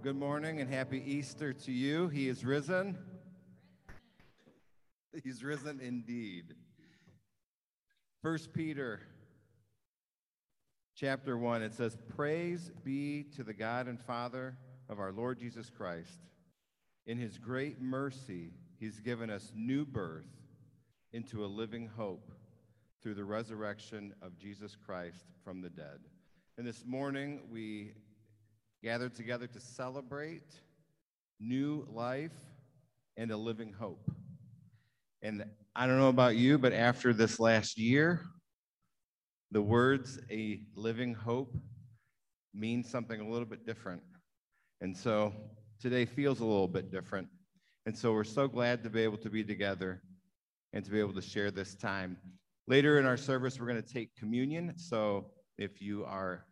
[0.00, 2.08] Well, good morning and happy Easter to you.
[2.08, 2.96] He is risen.
[5.22, 6.54] He's risen indeed.
[8.22, 9.02] First Peter
[10.96, 14.56] chapter 1 it says praise be to the God and Father
[14.88, 16.20] of our Lord Jesus Christ.
[17.06, 20.32] In his great mercy, he's given us new birth
[21.12, 22.32] into a living hope
[23.02, 25.98] through the resurrection of Jesus Christ from the dead.
[26.56, 27.92] And this morning we
[28.82, 30.54] gathered together to celebrate
[31.38, 32.32] new life
[33.16, 34.10] and a living hope.
[35.22, 35.44] And
[35.76, 38.22] I don't know about you, but after this last year,
[39.50, 41.54] the words a living hope
[42.54, 44.02] mean something a little bit different.
[44.80, 45.34] And so
[45.80, 47.28] today feels a little bit different.
[47.84, 50.02] And so we're so glad to be able to be together
[50.72, 52.16] and to be able to share this time.
[52.66, 54.74] Later in our service, we're going to take communion.
[54.76, 55.26] So
[55.58, 56.46] if you are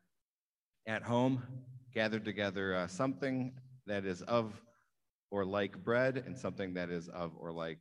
[0.87, 1.43] at home,
[1.95, 3.53] gathered together uh, something
[3.87, 4.53] that is of
[5.31, 7.79] or like bread and something that is of or like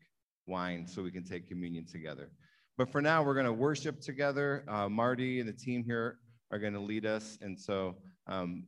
[0.47, 2.29] wine so we can take communion together.
[2.77, 4.63] But for now, we're going to worship together.
[4.67, 6.19] Uh, Marty and the team here
[6.51, 7.37] are going to lead us.
[7.41, 7.95] And so
[8.27, 8.65] um,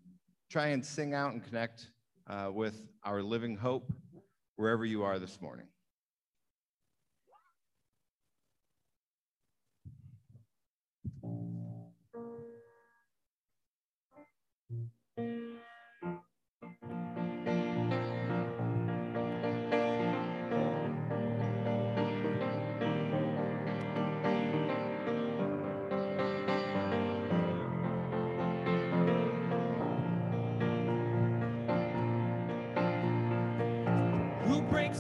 [0.50, 1.92] try and sing out and connect
[2.28, 3.92] uh, with our living hope
[4.56, 5.68] wherever you are this morning.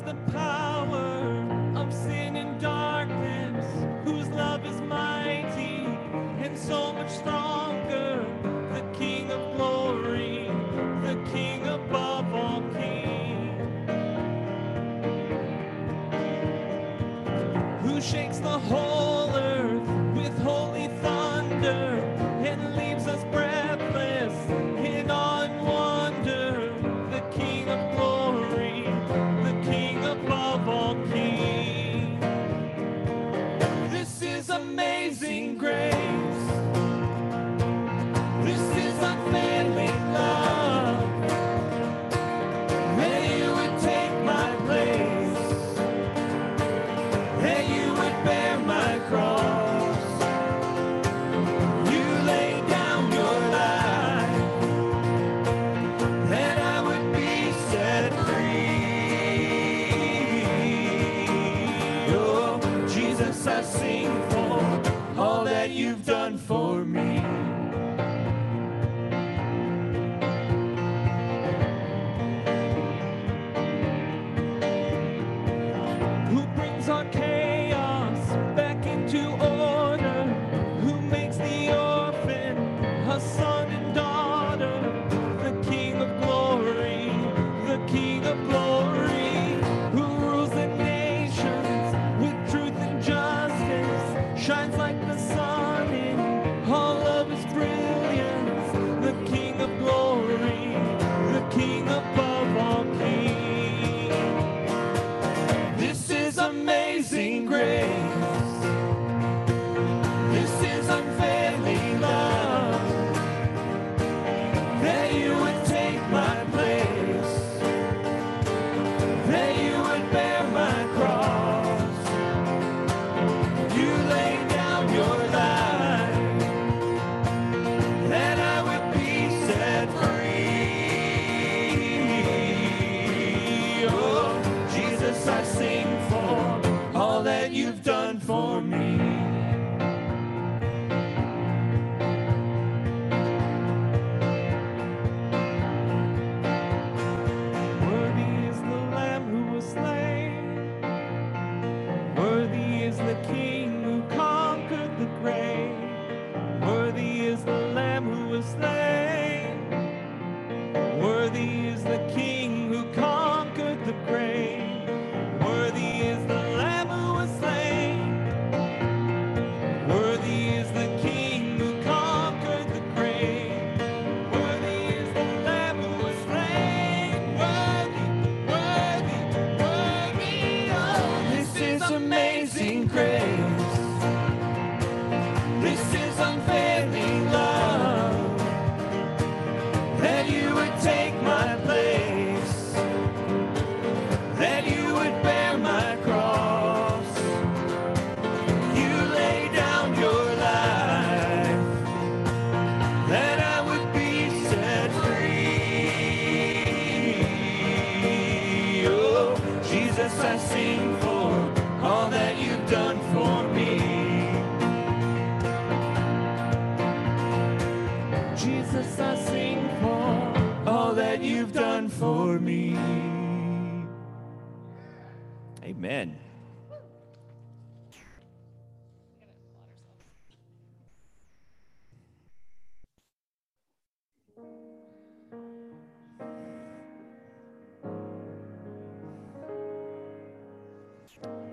[0.02, 1.19] The power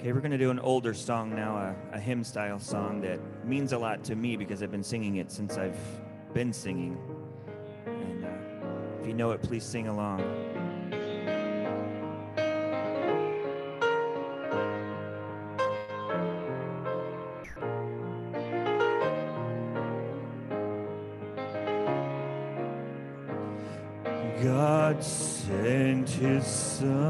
[0.07, 3.19] Okay, we're going to do an older song now, a, a hymn style song that
[3.45, 5.77] means a lot to me because I've been singing it since I've
[6.33, 6.97] been singing.
[7.87, 8.29] And uh,
[9.01, 10.23] if you know it, please sing along.
[24.41, 27.06] God sent his son.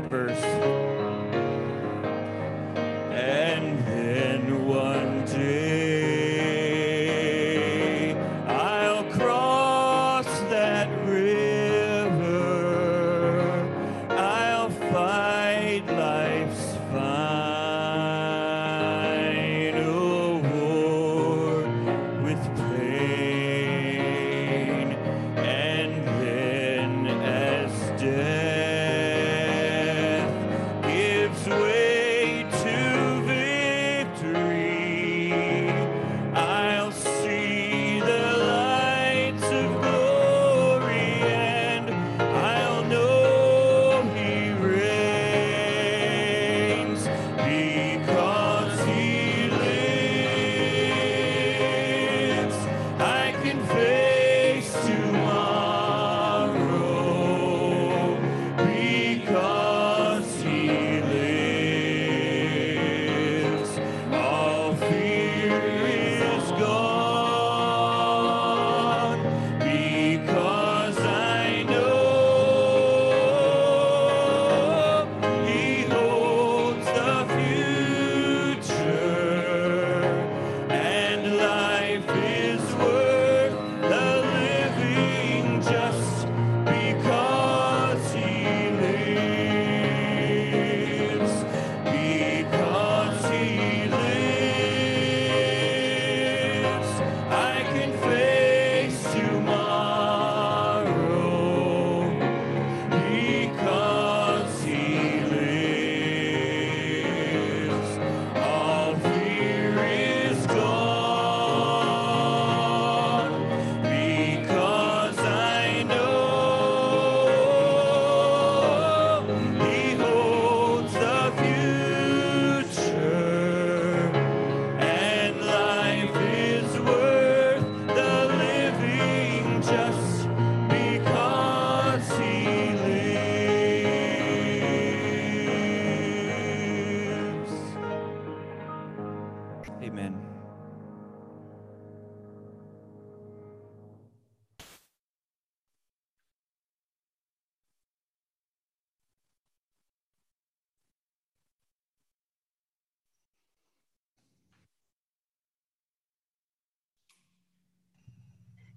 [0.00, 0.49] Third verse.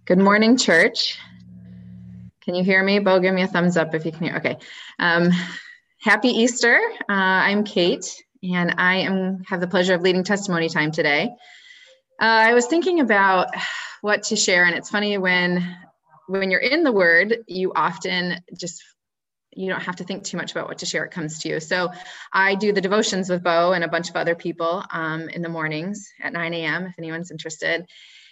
[0.05, 1.17] Good morning, church.
[2.41, 2.99] Can you hear me?
[2.99, 4.35] Bo, give me a thumbs up if you can hear.
[4.35, 4.57] Okay.
[4.99, 5.31] Um,
[6.01, 6.77] happy Easter.
[7.03, 11.29] Uh, I'm Kate, and I am have the pleasure of leading testimony time today.
[12.21, 13.47] Uh, I was thinking about
[14.01, 15.73] what to share, and it's funny when
[16.27, 18.83] when you're in the Word, you often just
[19.55, 21.05] you don't have to think too much about what to share.
[21.05, 21.61] It comes to you.
[21.61, 21.93] So
[22.33, 25.49] I do the devotions with Bo and a bunch of other people um, in the
[25.49, 26.87] mornings at 9 a.m.
[26.87, 27.85] If anyone's interested.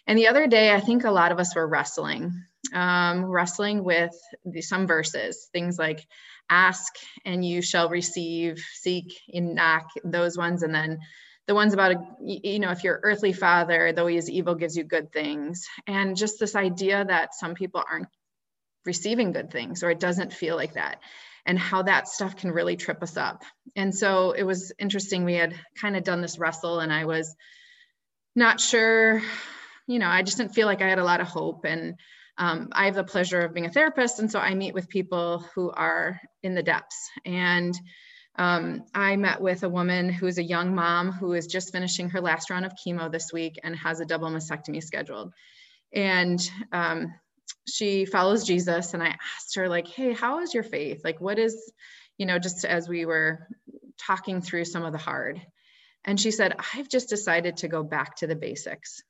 [0.07, 2.33] And the other day, I think a lot of us were wrestling,
[2.73, 4.15] um, wrestling with
[4.45, 6.05] the, some verses, things like
[6.49, 6.93] ask
[7.25, 10.63] and you shall receive, seek and knock, those ones.
[10.63, 10.99] And then
[11.47, 14.75] the ones about, a, you know, if your earthly father, though he is evil, gives
[14.75, 15.65] you good things.
[15.87, 18.09] And just this idea that some people aren't
[18.85, 20.99] receiving good things or it doesn't feel like that
[21.45, 23.43] and how that stuff can really trip us up.
[23.75, 25.23] And so it was interesting.
[25.23, 27.35] We had kind of done this wrestle and I was
[28.35, 29.21] not sure
[29.91, 31.65] you know, I just didn't feel like I had a lot of hope.
[31.65, 31.95] And
[32.37, 34.19] um, I have the pleasure of being a therapist.
[34.19, 37.09] And so I meet with people who are in the depths.
[37.25, 37.77] And
[38.37, 42.09] um, I met with a woman who is a young mom who is just finishing
[42.11, 45.33] her last round of chemo this week and has a double mastectomy scheduled.
[45.91, 46.39] And
[46.71, 47.13] um,
[47.67, 48.93] she follows Jesus.
[48.93, 51.01] And I asked her, like, hey, how is your faith?
[51.03, 51.69] Like, what is,
[52.17, 53.45] you know, just as we were
[53.97, 55.41] talking through some of the hard.
[56.05, 59.03] And she said, I've just decided to go back to the basics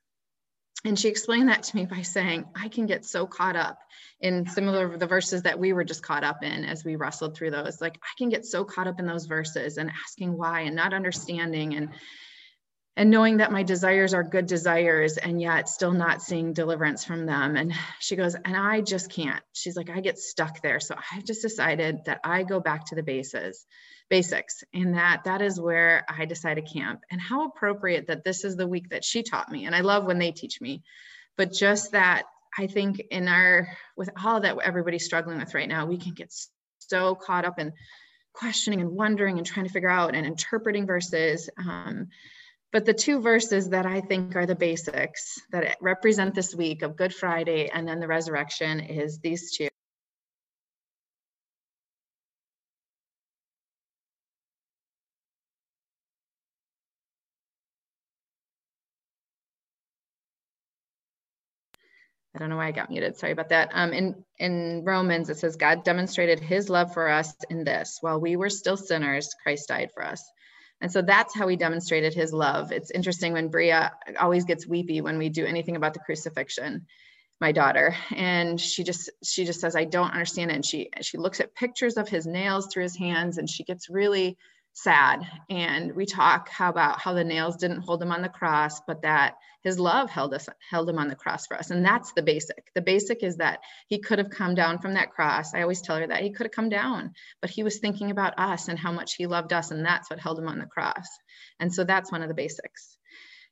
[0.84, 3.80] and she explained that to me by saying i can get so caught up
[4.22, 7.52] in similar the verses that we were just caught up in as we wrestled through
[7.52, 7.82] those.
[7.82, 10.94] Like i can get so caught up in those verses and asking why and not
[10.94, 11.90] understanding and
[12.98, 17.26] and knowing that my desires are good desires and yet still not seeing deliverance from
[17.26, 17.56] them.
[17.56, 19.44] And she goes and i just can't.
[19.54, 20.80] She's like i get stuck there.
[20.80, 23.66] So i've just decided that i go back to the bases
[24.12, 28.58] basics and that that is where i decided camp and how appropriate that this is
[28.58, 30.84] the week that she taught me and i love when they teach me
[31.38, 32.24] but just that
[32.60, 36.30] i think in our with all that everybody's struggling with right now we can get
[36.80, 37.72] so caught up in
[38.34, 42.10] questioning and wondering and trying to figure out and interpreting verses um,
[42.74, 46.96] but the two verses that I think are the basics that represent this week of
[46.96, 49.71] Good Friday and then the resurrection is these two.
[62.34, 63.18] I don't know why I got muted.
[63.18, 63.72] Sorry about that.
[63.74, 68.22] Um, in, in Romans, it says, God demonstrated his love for us in this while
[68.22, 70.24] we were still sinners, Christ died for us.
[70.80, 72.72] And so that's how he demonstrated his love.
[72.72, 76.88] It's interesting when Bria always gets weepy when we do anything about the crucifixion,
[77.40, 77.96] my daughter.
[78.16, 80.56] And she just she just says, I don't understand it.
[80.56, 83.90] And she she looks at pictures of his nails through his hands and she gets
[83.90, 84.38] really
[84.74, 85.28] sad.
[85.50, 89.02] And we talk how about how the nails didn't hold him on the cross, but
[89.04, 91.70] that his love held us held him on the cross for us.
[91.70, 92.72] And that's the basic.
[92.74, 95.54] The basic is that he could have come down from that cross.
[95.54, 98.40] I always tell her that he could have come down, but he was thinking about
[98.40, 99.72] us and how much he loved us.
[99.72, 101.08] And that's what held him on the cross.
[101.60, 102.98] And so that's one of the basics.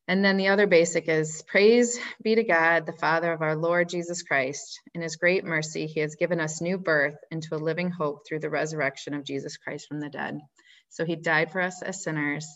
[0.08, 3.90] And then the other basic is praise be to God, the Father of our Lord
[3.90, 4.80] Jesus Christ.
[4.96, 8.40] In his great mercy, he has given us new birth into a living hope through
[8.40, 10.40] the resurrection of Jesus Christ from the dead.
[10.89, 12.48] So he died for us as sinners,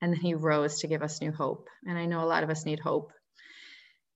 [0.00, 1.68] and then he rose to give us new hope.
[1.86, 3.12] And I know a lot of us need hope.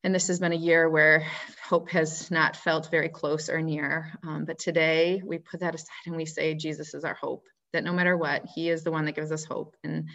[0.02, 1.26] And this has been a year where
[1.68, 4.12] hope has not felt very close or near.
[4.22, 7.84] Um, but today we put that aside and we say, Jesus is our hope, that
[7.84, 9.74] no matter what, he is the one that gives us hope.
[9.82, 10.08] And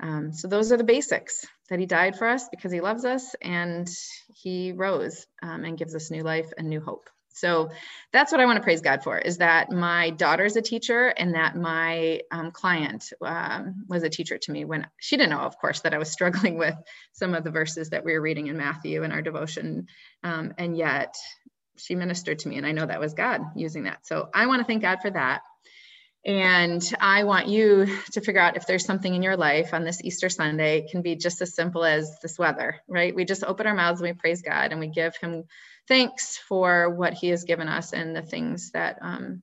[0.00, 3.36] um, so those are the basics that he died for us because he loves us
[3.40, 3.88] and
[4.34, 7.08] he rose um, and gives us new life and new hope.
[7.32, 7.70] So
[8.12, 11.34] that's what I want to praise God for is that my daughter's a teacher and
[11.34, 15.58] that my um, client um, was a teacher to me when she didn't know, of
[15.58, 16.76] course, that I was struggling with
[17.12, 19.86] some of the verses that we were reading in Matthew in our devotion.
[20.22, 21.14] Um, and yet
[21.76, 24.06] she ministered to me, and I know that was God using that.
[24.06, 25.42] So I want to thank God for that.
[26.24, 30.04] And I want you to figure out if there's something in your life on this
[30.04, 33.12] Easter Sunday, it can be just as simple as this weather, right?
[33.12, 35.44] We just open our mouths and we praise God and we give Him
[35.88, 39.42] thanks for what He has given us and the things that um,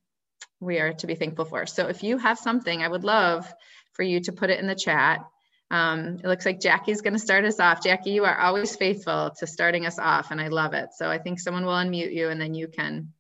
[0.60, 1.66] we are to be thankful for.
[1.66, 3.52] So if you have something, I would love
[3.94, 5.26] for you to put it in the chat.
[5.72, 7.84] Um, it looks like Jackie's going to start us off.
[7.84, 10.90] Jackie, you are always faithful to starting us off, and I love it.
[10.96, 13.14] So I think someone will unmute you, and then you can.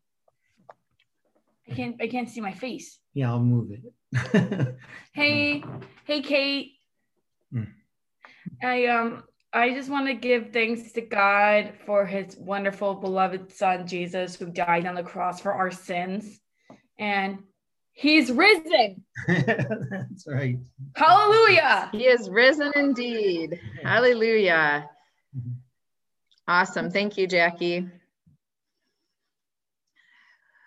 [1.70, 1.96] I can't.
[2.02, 3.00] I can't see my face.
[3.14, 4.76] Yeah, I'll move it.
[5.14, 5.64] hey,
[6.06, 6.72] hey, Kate.
[7.54, 7.68] Mm.
[8.64, 13.88] I um I just want to give thanks to God for his wonderful beloved son
[13.88, 16.40] Jesus who died on the cross for our sins
[17.00, 17.40] and
[17.92, 19.04] he's risen.
[19.28, 20.58] That's right.
[20.96, 21.90] Hallelujah.
[21.92, 23.60] He is risen indeed.
[23.84, 24.88] Hallelujah.
[26.48, 26.92] Awesome.
[26.92, 27.88] Thank you, Jackie.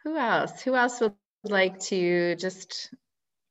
[0.05, 0.61] who else?
[0.63, 2.93] Who else would like to just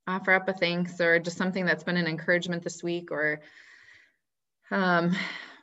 [0.07, 3.39] offer up a thanks or just something that's been an encouragement this week or
[4.71, 5.15] um,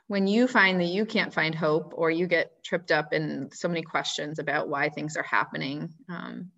[0.07, 3.67] when you find that you can't find hope or you get tripped up in so
[3.67, 6.51] many questions about why things are happening um,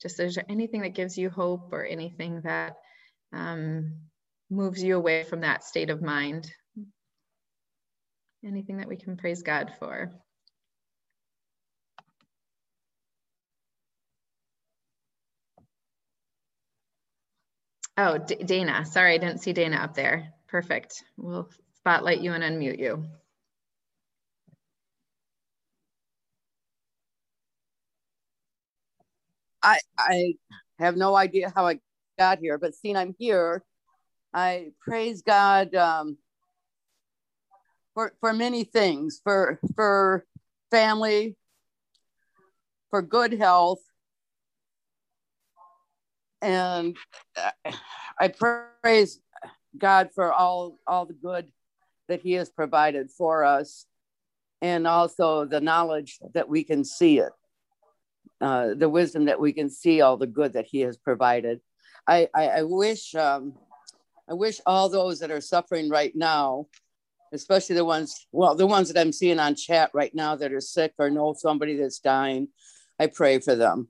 [0.00, 2.76] just is there anything that gives you hope or anything that
[3.32, 3.94] um,
[4.50, 6.50] moves you away from that state of mind
[8.44, 10.10] anything that we can praise god for
[18.00, 18.86] Oh, D Dana.
[18.86, 20.32] Sorry, I didn't see Dana up there.
[20.46, 21.02] Perfect.
[21.16, 21.50] We'll
[21.88, 23.02] spotlight you and unmute you.
[29.62, 30.34] I I
[30.78, 31.80] have no idea how I
[32.18, 33.64] got here, but seeing I'm here,
[34.34, 36.18] I praise God um,
[37.94, 40.26] for for many things, for for
[40.70, 41.36] family,
[42.90, 43.80] for good health,
[46.42, 46.98] and
[48.20, 49.20] I praise
[49.78, 51.50] God for all all the good
[52.08, 53.86] that He has provided for us,
[54.60, 57.32] and also the knowledge that we can see it,
[58.40, 61.60] uh, the wisdom that we can see all the good that He has provided.
[62.06, 63.54] I I, I wish um,
[64.28, 66.66] I wish all those that are suffering right now,
[67.32, 70.60] especially the ones well the ones that I'm seeing on chat right now that are
[70.60, 72.48] sick or know somebody that's dying,
[72.98, 73.88] I pray for them.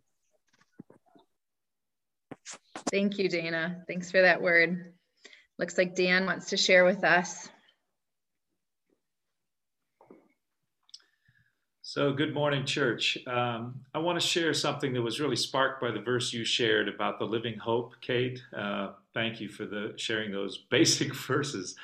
[2.91, 3.85] Thank you, Dana.
[3.87, 4.95] Thanks for that word.
[5.59, 7.49] Looks like Dan wants to share with us.
[11.91, 13.17] So, good morning, church.
[13.27, 16.87] Um, I want to share something that was really sparked by the verse you shared
[16.87, 18.43] about the living hope, Kate.
[18.55, 21.77] Uh, thank you for the sharing those basic verses.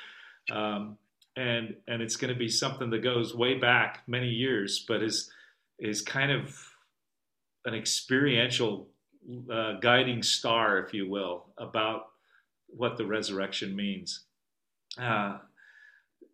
[0.51, 0.99] Um,
[1.35, 5.31] and and it's going to be something that goes way back many years, but is
[5.79, 6.55] is kind of
[7.65, 8.87] an experiential
[9.51, 12.09] uh, guiding star, if you will, about
[12.67, 14.25] what the resurrection means.
[15.01, 15.39] Uh,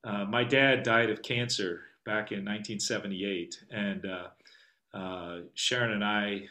[0.03, 6.41] uh, my dad died of cancer back in 1978, and uh, uh, Sharon and I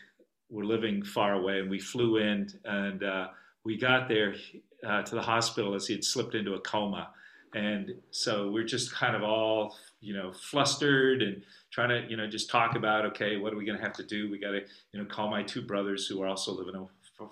[0.49, 3.29] were living far away, and we flew in, and uh,
[3.65, 4.35] we got there
[4.83, 7.11] to the hospital as he had slipped into a coma.
[7.55, 12.29] And so we're just kind of all, you know, flustered and trying to, you know,
[12.29, 14.31] just talk about, okay, what are we going to have to do?
[14.31, 14.61] We got to,
[14.93, 16.87] you know, call my two brothers who are also living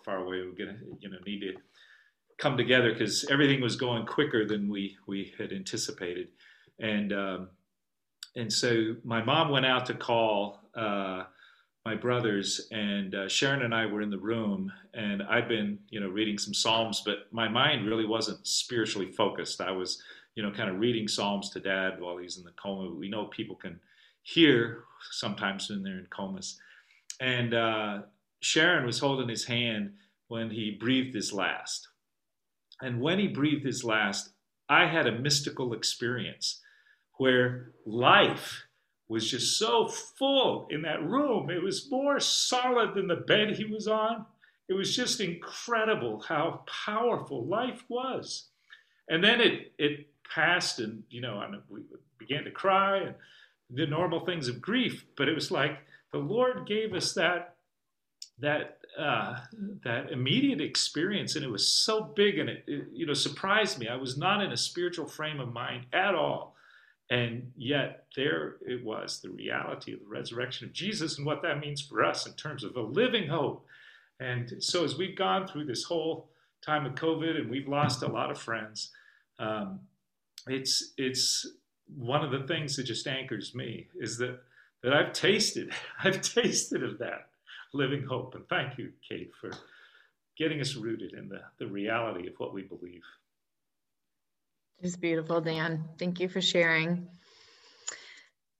[0.05, 0.39] far away.
[0.39, 1.55] We're going to, you know, need to
[2.39, 6.29] come together because everything was going quicker than we we had anticipated,
[6.79, 7.49] and um,
[8.37, 11.25] and so my mom went out to call uh,
[11.85, 16.01] my brothers, and uh, Sharon and I were in the room, and I'd been you
[16.01, 19.61] know reading some psalms, but my mind really wasn't spiritually focused.
[19.61, 20.03] I was
[20.35, 22.91] you know kind of reading psalms to Dad while he's in the coma.
[22.91, 23.81] We know people can
[24.23, 26.59] hear sometimes when they're in comas,
[27.21, 28.03] and uh,
[28.41, 29.95] Sharon was holding his hand
[30.29, 31.89] when he breathed his last
[32.81, 34.31] and when he breathed his last,
[34.69, 36.61] I had a mystical experience
[37.19, 38.65] where life
[39.09, 41.51] was just so full in that room.
[41.51, 44.27] It was more solid than the bed he was on.
[44.69, 48.49] It was just incredible how powerful life was.
[49.09, 51.81] And then it it passed, and you know, and we
[52.19, 53.15] began to cry and
[53.71, 55.05] the normal things of grief.
[55.17, 55.79] But it was like
[56.13, 57.57] the Lord gave us that
[58.41, 59.39] that uh,
[59.85, 63.89] that immediate experience, and it was so big, and it, it, you know surprised me.
[63.89, 66.55] I was not in a spiritual frame of mind at all,
[67.11, 71.61] and yet there it was, the reality of the resurrection of Jesus, and what that
[71.61, 73.65] means for us in terms of a living hope.
[74.21, 76.29] And so, as we've gone through this whole
[76.65, 78.91] time of COVID, and we've lost a lot of friends,
[79.39, 79.81] um,
[80.47, 81.47] it's it's
[81.97, 84.41] one of the things that just anchors me is that
[84.83, 85.73] that I've tasted,
[86.05, 87.29] I've tasted of that
[87.73, 88.35] living hope.
[88.35, 89.51] And thank you, Kate, for
[90.37, 93.03] getting us rooted in the, the reality of what we believe.
[94.81, 95.85] It's beautiful, Dan.
[95.99, 97.09] Thank you for sharing.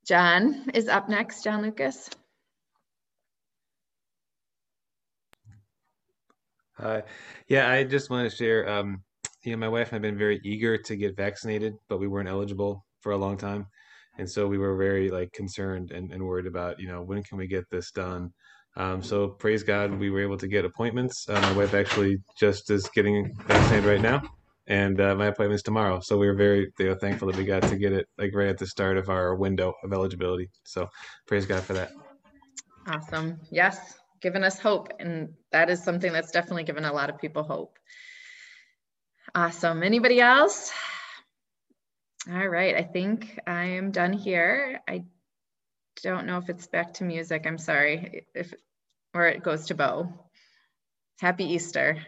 [0.05, 1.45] John is up next.
[1.45, 2.11] John Lucas.
[6.79, 7.03] Uh,
[7.49, 8.69] yeah, I just want to share.
[8.69, 9.03] Um,
[9.45, 12.09] you know, my wife and I have been very eager to get vaccinated, but we
[12.09, 13.67] weren't eligible for a long time,
[14.19, 17.39] and so we were very like concerned and, and worried about, you know, when can
[17.39, 18.33] we get this done?
[18.77, 21.29] Um, so praise God, we were able to get appointments.
[21.29, 24.23] Uh, my wife actually just is getting vaccinated right now,
[24.69, 25.99] and uh, my appointment's tomorrow.
[26.01, 28.67] So we were very thankful that we got to get it like right at the
[28.67, 30.51] start of our window of eligibility.
[30.65, 30.89] So
[31.27, 31.91] praise God for that.
[32.87, 33.41] Awesome.
[33.51, 37.43] Yes, giving us hope, and that is something that's definitely given a lot of people
[37.43, 37.79] hope.
[39.35, 39.83] Awesome.
[39.83, 40.71] Anybody else?
[42.31, 44.81] All right, I think I am done here.
[44.89, 45.05] I
[46.03, 47.47] don't know if it's back to music.
[47.47, 48.53] I'm sorry if
[49.15, 50.13] or it goes to Bo.
[51.21, 51.99] Happy Easter.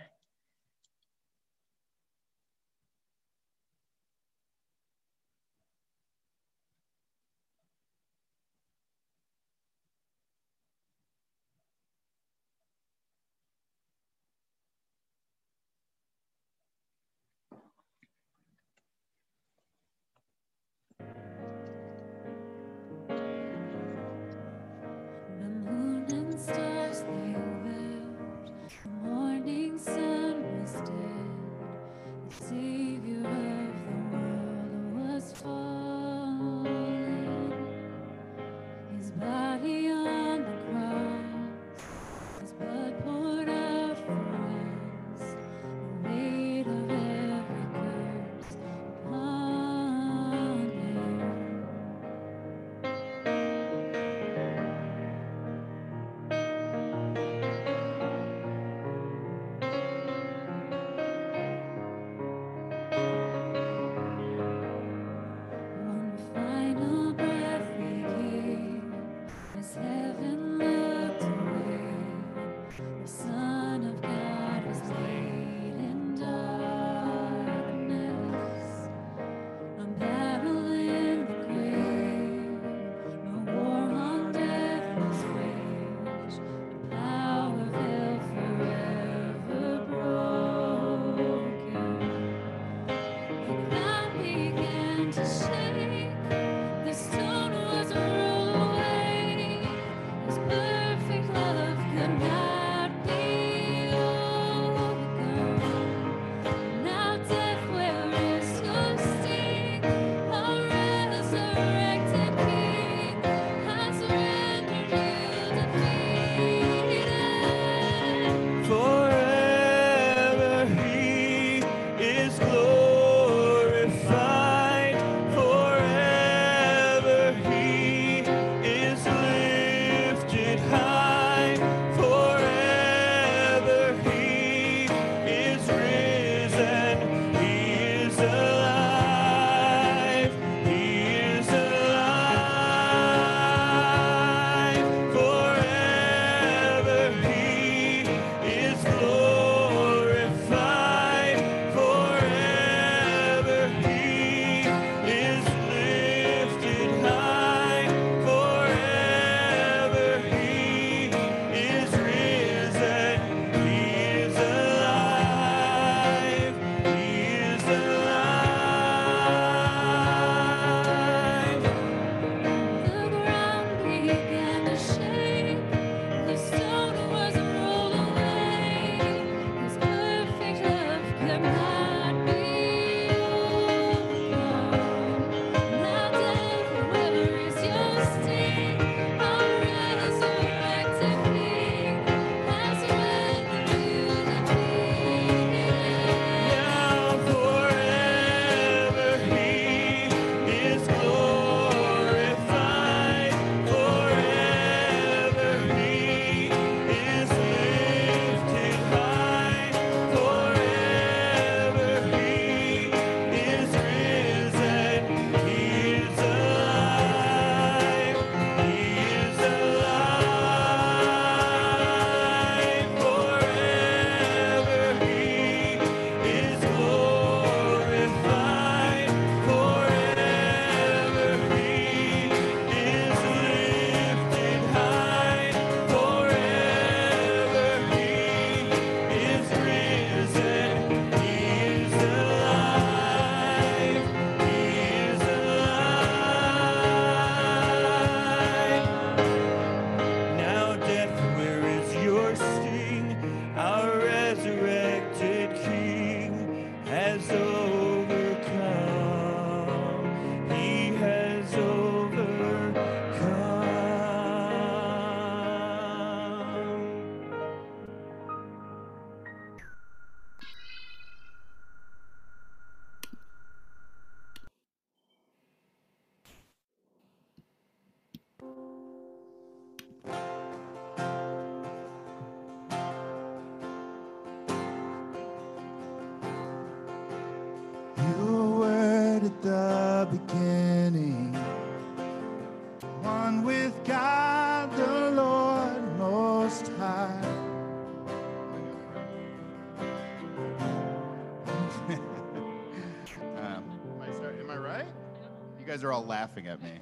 [305.80, 306.72] Guys are all laughing at me.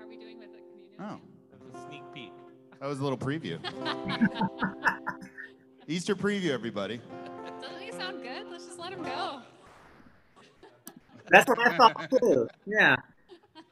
[0.00, 1.00] Are we doing with the communion?
[1.00, 1.18] Oh,
[1.50, 2.30] That's a sneak peek.
[2.80, 3.58] that was a little preview.
[5.88, 7.00] Easter preview, everybody.
[7.60, 8.46] Doesn't he sound good?
[8.52, 9.40] Let's just let him go.
[11.28, 12.48] That's what I thought too.
[12.64, 12.94] Yeah.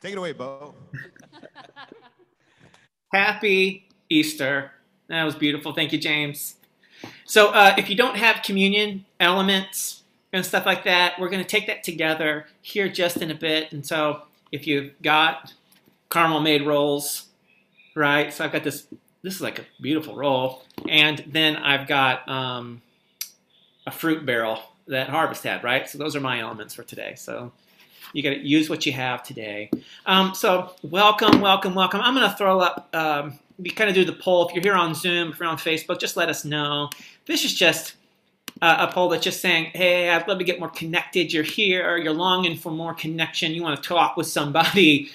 [0.00, 0.76] Take it away, Bo.
[3.12, 4.70] Happy Easter.
[5.08, 5.74] That was beautiful.
[5.74, 6.54] Thank you, James.
[7.30, 11.48] So, uh, if you don't have communion elements and stuff like that, we're going to
[11.48, 13.70] take that together here just in a bit.
[13.70, 15.54] And so, if you've got
[16.10, 17.28] caramel made rolls,
[17.94, 18.34] right?
[18.34, 18.88] So, I've got this.
[19.22, 22.82] This is like a beautiful roll, and then I've got um,
[23.86, 25.88] a fruit barrel that Harvest had, right?
[25.88, 27.14] So, those are my elements for today.
[27.16, 27.52] So,
[28.12, 29.70] you got to use what you have today.
[30.04, 32.00] Um, so, welcome, welcome, welcome.
[32.00, 32.88] I'm going to throw up.
[32.92, 34.48] Um, we kind of do the poll.
[34.48, 36.90] If you're here on Zoom, if you're on Facebook, just let us know.
[37.30, 37.94] This is just
[38.60, 41.32] uh, a poll that's just saying, "Hey, I'd love to get more connected.
[41.32, 41.96] You're here.
[41.96, 43.52] You're longing for more connection.
[43.52, 45.10] You want to talk with somebody.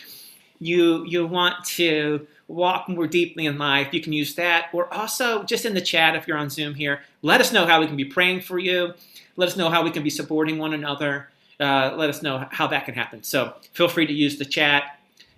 [0.59, 3.93] You you want to walk more deeply in life.
[3.93, 7.01] You can use that, or also just in the chat if you're on Zoom here.
[7.21, 8.93] Let us know how we can be praying for you.
[9.35, 11.27] Let us know how we can be supporting one another.
[11.59, 13.23] Uh, let us know how that can happen.
[13.23, 14.94] So feel free to use the chat.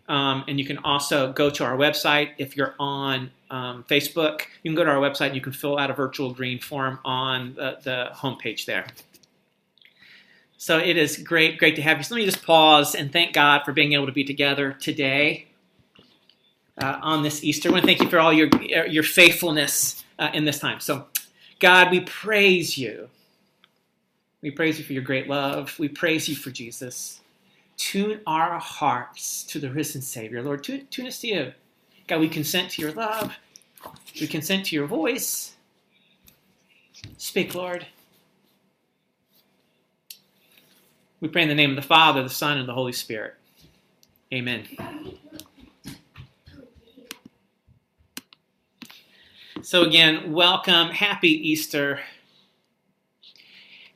[0.08, 4.42] Um, and you can also go to our website if you're on um, Facebook.
[4.64, 7.00] You can go to our website and you can fill out a virtual green form
[7.04, 8.88] on the, the homepage there.
[10.58, 12.04] So it is great, great to have you.
[12.04, 15.48] So let me just pause and thank God for being able to be together today
[16.82, 17.70] uh, on this Easter.
[17.70, 18.50] I want to thank you for all your
[18.88, 20.80] your faithfulness uh, in this time.
[20.80, 21.06] So,
[21.60, 23.10] God, we praise you.
[24.42, 25.78] We praise you for your great love.
[25.80, 27.22] We praise you for Jesus.
[27.78, 30.42] Tune our hearts to the risen Savior.
[30.42, 31.54] Lord, tune, tune us to you.
[32.08, 33.36] God, we consent to your love.
[34.20, 35.54] We consent to your voice.
[37.18, 37.86] Speak, Lord.
[41.20, 43.36] We pray in the name of the Father, the Son, and the Holy Spirit.
[44.34, 44.68] Amen.
[49.62, 50.90] So, again, welcome.
[50.90, 52.00] Happy Easter.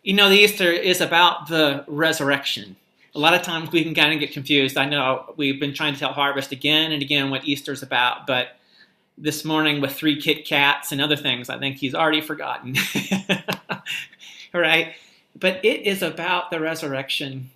[0.04, 2.76] You know, the Easter is about the resurrection.
[3.14, 4.78] A lot of times we can kind of get confused.
[4.78, 8.58] I know we've been trying to tell Harvest again and again what Easter's about, but
[9.18, 12.76] this morning with three Kit Kats and other things, I think he's already forgotten.
[14.54, 14.94] right?
[15.38, 17.50] But it is about the resurrection.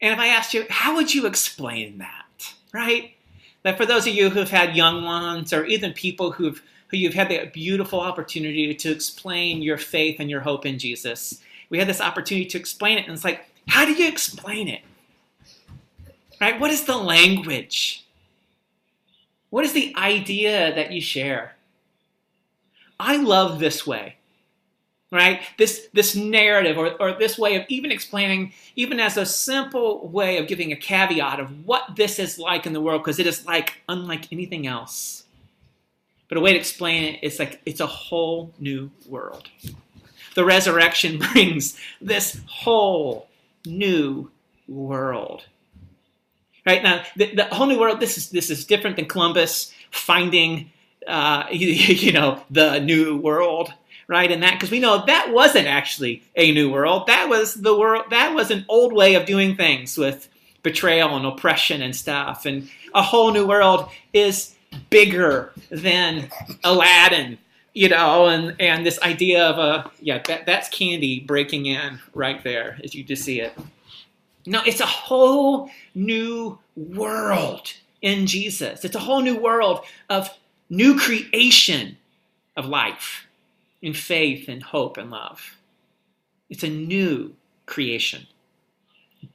[0.00, 2.54] And if I asked you, how would you explain that?
[2.72, 3.14] Right?
[3.62, 7.14] That for those of you who've had young ones or even people who've who you've
[7.14, 11.40] had the beautiful opportunity to explain your faith and your hope in Jesus.
[11.70, 14.82] We had this opportunity to explain it, and it's like, how do you explain it?
[16.40, 16.58] Right?
[16.58, 18.04] What is the language?
[19.50, 21.56] What is the idea that you share?
[22.98, 24.16] I love this way.
[25.10, 25.42] Right?
[25.58, 30.38] This this narrative or, or this way of even explaining, even as a simple way
[30.38, 33.44] of giving a caveat of what this is like in the world, because it is
[33.44, 35.24] like unlike anything else.
[36.28, 39.50] But a way to explain it is like it's a whole new world.
[40.34, 43.28] The resurrection brings this whole
[43.66, 44.30] new
[44.68, 45.44] world.
[46.64, 48.00] Right now, the, the whole new world.
[48.00, 50.70] This is this is different than Columbus finding,
[51.06, 53.72] uh, you, you know, the new world.
[54.08, 57.06] Right, and that because we know that wasn't actually a new world.
[57.06, 58.04] That was the world.
[58.10, 60.28] That was an old way of doing things with
[60.62, 62.44] betrayal and oppression and stuff.
[62.44, 64.54] And a whole new world is
[64.90, 66.30] bigger than
[66.64, 67.38] Aladdin,
[67.74, 72.42] you know, and, and this idea of a, yeah, that, that's candy breaking in right
[72.44, 73.56] there as you just see it.
[74.46, 78.84] No, it's a whole new world in Jesus.
[78.84, 80.28] It's a whole new world of
[80.68, 81.96] new creation
[82.56, 83.26] of life
[83.80, 85.56] in faith and hope and love.
[86.50, 87.34] It's a new
[87.66, 88.26] creation,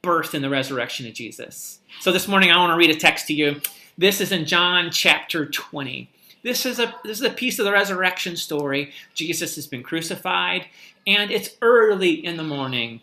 [0.02, 1.80] birth in the resurrection of Jesus.
[2.00, 3.60] So this morning I want to read a text to you
[3.98, 6.08] this is in John chapter 20.
[6.42, 8.92] This is a this is a piece of the resurrection story.
[9.14, 10.66] Jesus has been crucified,
[11.06, 13.00] and it's early in the morning.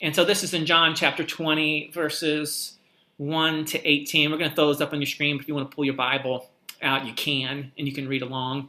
[0.00, 2.78] And so this is in John chapter 20, verses
[3.18, 4.30] 1 to 18.
[4.30, 5.38] We're going to throw those up on your screen.
[5.38, 6.50] If you want to pull your Bible
[6.82, 8.68] out, you can, and you can read along.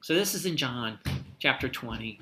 [0.00, 0.98] So this is in John
[1.38, 2.20] chapter 20.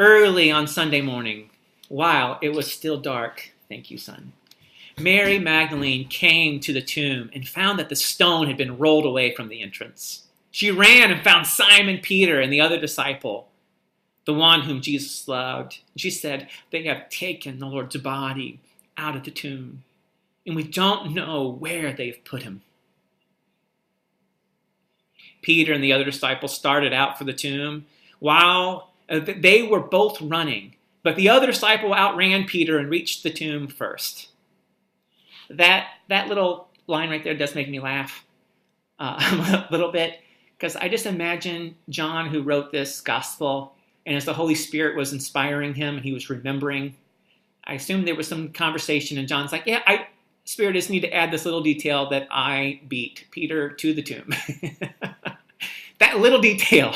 [0.00, 1.50] Early on Sunday morning,
[1.88, 3.52] while it was still dark.
[3.68, 4.32] Thank you, son.
[4.98, 9.34] Mary Magdalene came to the tomb and found that the stone had been rolled away
[9.34, 10.26] from the entrance.
[10.50, 13.48] She ran and found Simon Peter and the other disciple,
[14.24, 15.80] the one whom Jesus loved.
[15.96, 18.58] She said, They have taken the Lord's body
[18.96, 19.84] out of the tomb,
[20.46, 22.62] and we don't know where they've put him.
[25.42, 27.84] Peter and the other disciple started out for the tomb.
[28.18, 33.30] While uh, they were both running, but the other disciple outran Peter and reached the
[33.30, 34.28] tomb first.
[35.50, 38.24] That that little line right there does make me laugh
[38.98, 40.20] uh, a little bit
[40.56, 43.74] because I just imagine John, who wrote this gospel,
[44.06, 46.94] and as the Holy Spirit was inspiring him and he was remembering,
[47.64, 50.08] I assume there was some conversation, and John's like, "Yeah, I."
[50.48, 54.32] Spirit just need to add this little detail that I beat Peter to the tomb.
[55.98, 56.94] that little detail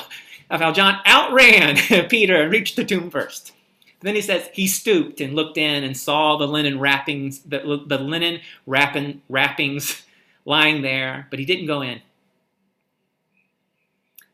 [0.51, 1.77] of how John outran
[2.09, 3.53] Peter and reached the tomb first.
[4.01, 7.99] Then he says he stooped and looked in and saw the linen wrappings, the, the
[7.99, 10.03] linen wrapping, wrappings
[10.45, 12.01] lying there, but he didn't go in.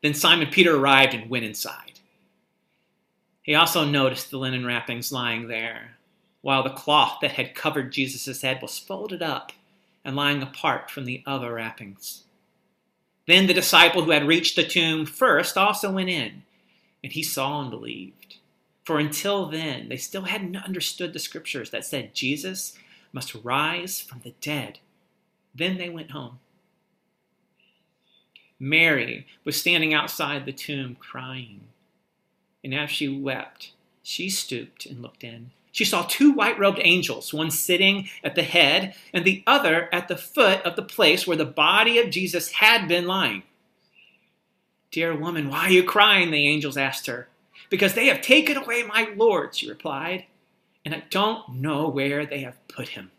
[0.02, 2.00] Then Simon Peter arrived and went inside.
[3.42, 5.96] He also noticed the linen wrappings lying there,
[6.42, 9.52] while the cloth that had covered Jesus' head was folded up
[10.04, 12.22] and lying apart from the other wrappings.
[13.26, 16.44] Then the disciple who had reached the tomb first also went in,
[17.02, 18.15] and he saw and believed.
[18.86, 22.78] For until then, they still hadn't understood the scriptures that said Jesus
[23.12, 24.78] must rise from the dead.
[25.52, 26.38] Then they went home.
[28.60, 31.62] Mary was standing outside the tomb crying.
[32.62, 33.72] And as she wept,
[34.04, 35.50] she stooped and looked in.
[35.72, 40.06] She saw two white robed angels, one sitting at the head and the other at
[40.06, 43.42] the foot of the place where the body of Jesus had been lying.
[44.92, 46.30] Dear woman, why are you crying?
[46.30, 47.26] The angels asked her.
[47.68, 50.26] Because they have taken away my Lord, she replied,
[50.84, 53.10] and I don't know where they have put him.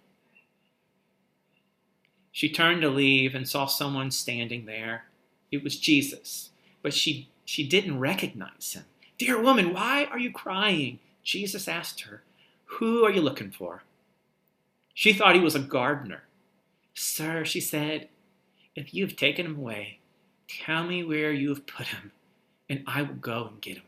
[2.31, 5.05] She turned to leave and saw someone standing there.
[5.51, 8.85] It was Jesus, but she, she didn't recognize him.
[9.17, 10.99] Dear woman, why are you crying?
[11.23, 12.21] Jesus asked her.
[12.65, 13.83] Who are you looking for?
[14.93, 16.23] She thought he was a gardener.
[16.93, 18.07] Sir, she said,
[18.75, 19.99] if you have taken him away,
[20.47, 22.11] tell me where you have put him,
[22.69, 23.83] and I will go and get him.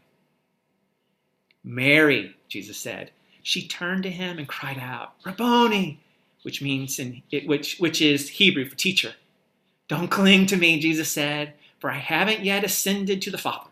[1.63, 3.11] Mary, Jesus said.
[3.43, 5.99] She turned to him and cried out, Rabboni,
[6.43, 9.13] which means in which which is Hebrew for teacher.
[9.87, 13.69] Don't cling to me, Jesus said, for I haven't yet ascended to the Father.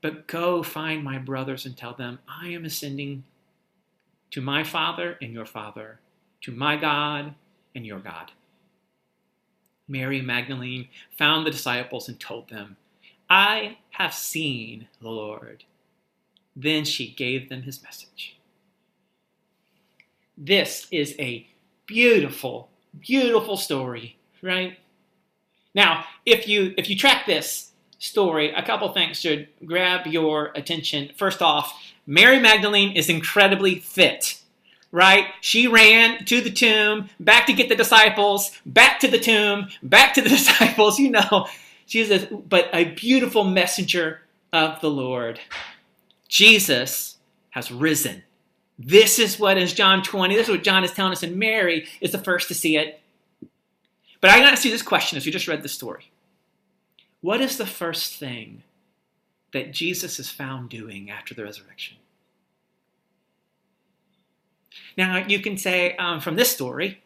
[0.00, 3.24] But go find my brothers and tell them I am ascending
[4.30, 5.98] to my Father and your Father,
[6.42, 7.34] to my God
[7.74, 8.30] and your God.
[9.88, 12.76] Mary Magdalene found the disciples and told them,
[13.28, 15.64] I have seen the Lord.
[16.56, 18.36] Then she gave them his message.
[20.36, 21.48] This is a
[21.86, 24.78] beautiful, beautiful story, right?
[25.74, 31.10] Now, if you if you track this story, a couple things should grab your attention.
[31.16, 34.40] First off, Mary Magdalene is incredibly fit,
[34.92, 35.26] right?
[35.40, 40.14] She ran to the tomb, back to get the disciples, back to the tomb, back
[40.14, 40.98] to the disciples.
[40.98, 41.48] You know,
[41.86, 45.40] she's a, but a beautiful messenger of the Lord.
[46.28, 47.16] Jesus
[47.50, 48.22] has risen.
[48.78, 50.36] This is what is John 20.
[50.36, 53.00] This is what John is telling us, and Mary is the first to see it.
[54.20, 56.10] But I got to see this question as we just read the story.
[57.20, 58.62] What is the first thing
[59.52, 61.96] that Jesus is found doing after the resurrection?
[64.96, 67.00] Now, you can say um, from this story,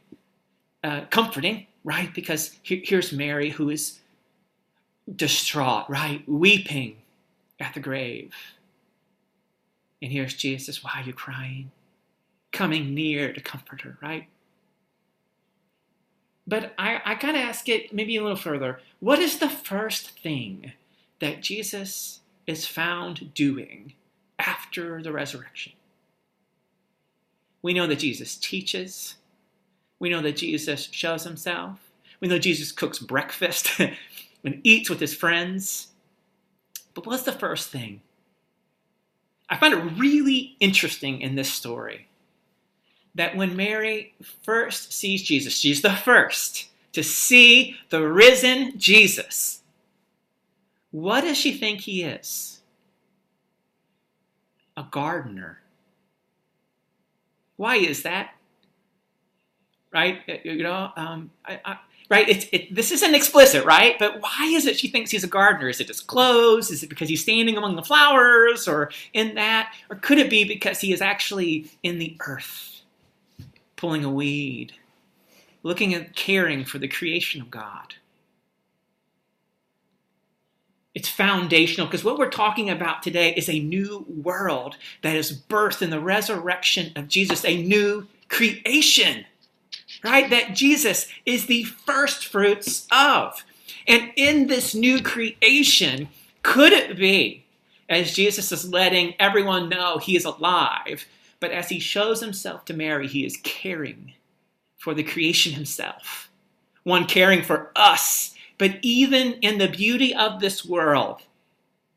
[0.82, 2.12] uh, comforting, right?
[2.12, 4.00] Because he- here's Mary who is
[5.14, 6.26] distraught, right?
[6.28, 6.96] Weeping
[7.60, 8.34] at the grave.
[10.02, 11.70] And here's Jesus, why are you crying?
[12.50, 14.26] Coming near to comfort her, right?
[16.46, 18.80] But I, I gotta ask it maybe a little further.
[18.98, 20.72] What is the first thing
[21.20, 23.92] that Jesus is found doing
[24.40, 25.72] after the resurrection?
[27.62, 29.14] We know that Jesus teaches.
[30.00, 31.78] We know that Jesus shows himself.
[32.18, 33.80] We know Jesus cooks breakfast
[34.44, 35.88] and eats with his friends.
[36.92, 38.00] But what's the first thing?
[39.52, 42.08] I find it really interesting in this story
[43.14, 49.60] that when Mary first sees Jesus, she's the first to see the risen Jesus.
[50.90, 52.62] What does she think he is?
[54.78, 55.60] A gardener.
[57.56, 58.30] Why is that?
[59.92, 60.22] Right?
[60.44, 61.78] You know, um, I, I,
[62.12, 62.28] right?
[62.28, 63.98] It's it, this isn't explicit, right?
[63.98, 65.70] But why is it she thinks he's a gardener?
[65.70, 66.70] Is it his clothes?
[66.70, 70.44] Is it because he's standing among the flowers, or in that, or could it be
[70.44, 72.82] because he is actually in the earth,
[73.76, 74.74] pulling a weed,
[75.62, 77.94] looking at caring for the creation of God?
[80.94, 85.80] It's foundational because what we're talking about today is a new world that is birthed
[85.80, 89.24] in the resurrection of Jesus, a new creation
[90.04, 90.28] right?
[90.30, 93.44] That Jesus is the first fruits of.
[93.86, 96.08] And in this new creation,
[96.42, 97.44] could it be,
[97.92, 101.04] as Jesus is letting everyone know he is alive.
[101.40, 104.14] But as he shows himself to Mary, he is caring
[104.78, 106.30] for the creation himself,
[106.84, 108.34] one caring for us.
[108.58, 111.20] But even in the beauty of this world,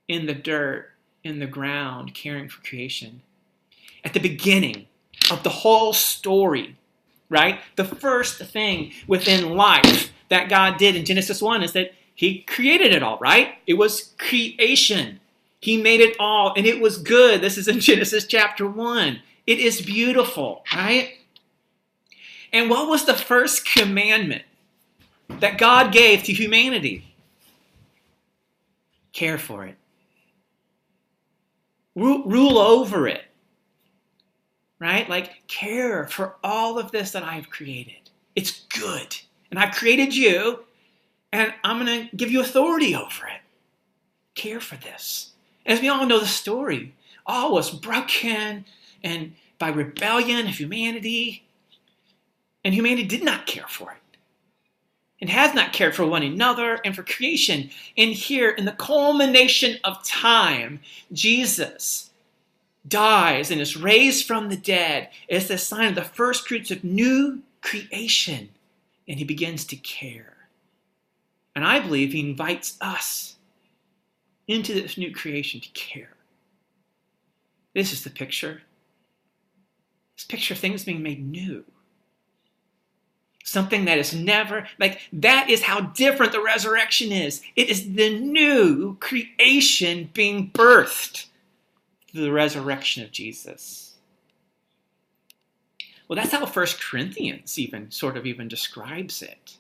[0.08, 0.92] in the dirt,
[1.24, 3.22] in the ground, caring for creation,
[4.04, 4.88] at the beginning
[5.32, 6.76] of the whole story,
[7.30, 7.60] right?
[7.76, 12.94] The first thing within life that God did in Genesis 1 is that He created
[12.94, 13.56] it all, right?
[13.68, 15.20] It was creation.
[15.60, 17.42] He made it all, and it was good.
[17.42, 19.22] This is in Genesis chapter 1.
[19.48, 21.14] It is beautiful, right?
[22.52, 24.44] And what was the first commandment
[25.28, 27.14] that God gave to humanity?
[29.12, 29.76] Care for it,
[31.96, 33.24] rule over it,
[34.80, 35.10] right?
[35.10, 38.10] Like, care for all of this that I've created.
[38.36, 39.16] It's good.
[39.50, 40.66] And I've created you,
[41.32, 43.42] and I'm going to give you authority over it.
[44.36, 45.32] Care for this.
[45.66, 46.94] As we all know the story,
[47.26, 48.66] all was broken
[49.04, 51.46] and by rebellion of humanity,
[52.64, 53.98] and humanity did not care for it.
[55.22, 57.70] And has not cared for one another and for creation.
[57.98, 60.82] And here, in the culmination of time,
[61.14, 62.12] Jesus
[62.88, 66.84] dies and is raised from the dead as the sign of the first fruits of
[66.84, 68.50] new creation.
[69.08, 70.36] And he begins to care.
[71.56, 73.36] And I believe he invites us
[74.48, 76.16] into this new creation to care.
[77.74, 78.62] This is the picture.
[80.16, 81.64] This picture of things being made new.
[83.44, 87.42] Something that is never, like, that is how different the resurrection is.
[87.56, 91.28] It is the new creation being birthed
[92.22, 93.96] the resurrection of Jesus.
[96.08, 99.58] Well, that's how 1 Corinthians even sort of even describes it.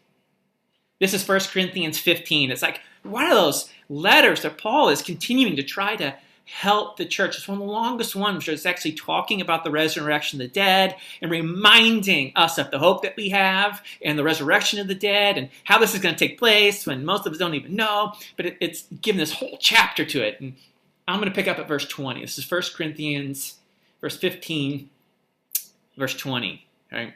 [0.99, 2.51] This is 1 Corinthians 15.
[2.51, 7.05] It's like one of those letters that Paul is continuing to try to help the
[7.05, 7.35] church.
[7.35, 10.53] It's one of the longest ones where it's actually talking about the resurrection of the
[10.53, 14.95] dead and reminding us of the hope that we have and the resurrection of the
[14.95, 17.75] dead and how this is going to take place when most of us don't even
[17.75, 18.13] know.
[18.37, 20.39] But it, it's given this whole chapter to it.
[20.39, 20.53] And
[21.07, 22.21] I'm going to pick up at verse 20.
[22.21, 23.57] This is 1 Corinthians,
[24.01, 24.89] verse 15,
[25.97, 26.65] verse 20.
[26.91, 27.13] Right?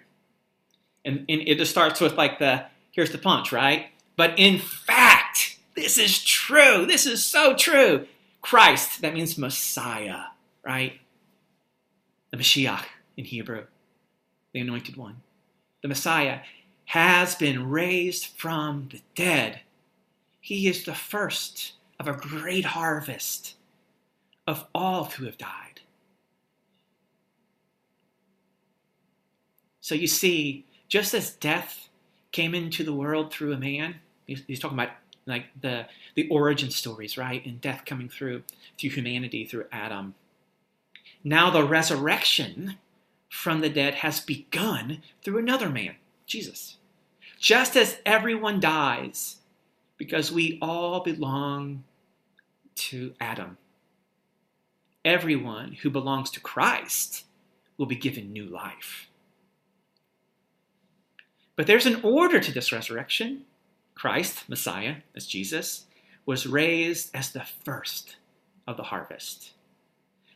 [1.05, 3.87] And, and it just starts with like the here's the punch, right?
[4.15, 6.85] But in fact, this is true.
[6.85, 8.05] This is so true.
[8.41, 10.23] Christ, that means Messiah,
[10.63, 10.99] right?
[12.31, 12.85] The Mashiach
[13.17, 13.65] in Hebrew,
[14.53, 15.17] the anointed one.
[15.81, 16.39] The Messiah
[16.85, 19.61] has been raised from the dead.
[20.41, 23.55] He is the first of a great harvest
[24.49, 25.81] of all who have died.
[29.79, 31.87] So you see, just as death
[32.31, 34.93] came into the world through a man, he's, talking about
[35.27, 35.85] like the
[36.15, 37.45] the origin stories, right?
[37.45, 38.41] And death coming through
[38.79, 40.15] through humanity through Adam.
[41.23, 42.77] Now the resurrection
[43.29, 45.95] from the dead has begun through another man,
[46.25, 46.77] Jesus.
[47.39, 49.37] Just as everyone dies
[49.97, 51.83] because we all belong
[52.75, 53.57] to Adam.
[55.05, 57.25] Everyone who belongs to Christ
[57.77, 59.07] will be given new life.
[61.55, 63.43] But there's an order to this resurrection.
[63.95, 65.85] Christ, Messiah, as Jesus,
[66.25, 68.17] was raised as the first
[68.67, 69.51] of the harvest.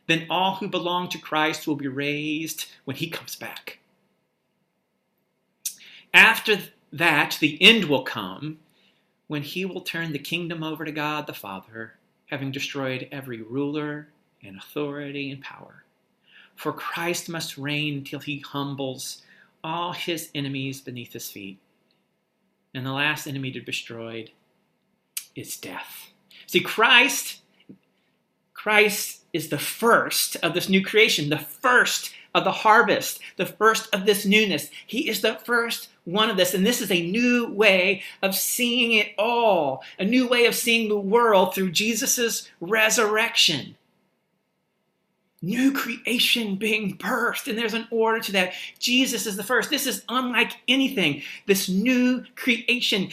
[0.06, 3.78] Then all who belong to Christ will be raised when he comes back.
[6.12, 6.58] After
[6.92, 8.58] that, the end will come
[9.26, 11.94] when he will turn the kingdom over to God the Father,
[12.26, 14.08] having destroyed every ruler
[14.46, 15.84] and authority and power.
[16.56, 19.22] For Christ must reign until he humbles
[19.62, 21.58] all his enemies beneath his feet.
[22.74, 24.30] And the last enemy to be destroyed
[25.34, 26.10] is death.
[26.46, 27.40] See, Christ,
[28.52, 33.92] Christ is the first of this new creation, the first of the harvest, the first
[33.94, 34.70] of this newness.
[34.86, 36.52] He is the first one of this.
[36.52, 40.88] And this is a new way of seeing it all, a new way of seeing
[40.88, 43.76] the world through Jesus' resurrection
[45.44, 48.52] new creation being birthed, and there's an order to that.
[48.78, 49.70] Jesus is the first.
[49.70, 51.22] This is unlike anything.
[51.46, 53.10] This new creation.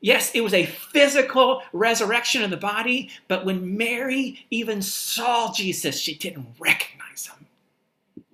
[0.00, 5.98] Yes, it was a physical resurrection of the body, but when Mary even saw Jesus,
[5.98, 7.46] she didn't recognize him.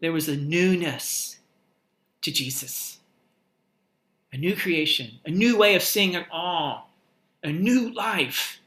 [0.01, 1.39] There was a newness
[2.23, 2.99] to Jesus,
[4.33, 6.91] a new creation, a new way of seeing it all,
[7.43, 8.59] a new life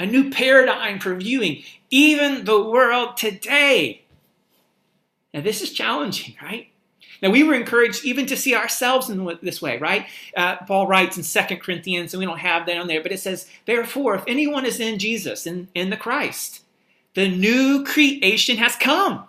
[0.00, 4.02] a new paradigm for viewing even the world today.
[5.34, 6.68] Now, this is challenging, right?
[7.22, 10.06] Now, we were encouraged even to see ourselves in this way, right?
[10.34, 13.20] Uh, Paul writes in Second Corinthians, and we don't have that on there, but it
[13.20, 16.62] says, Therefore, if anyone is in Jesus, in, in the Christ,
[17.12, 19.24] the new creation has come.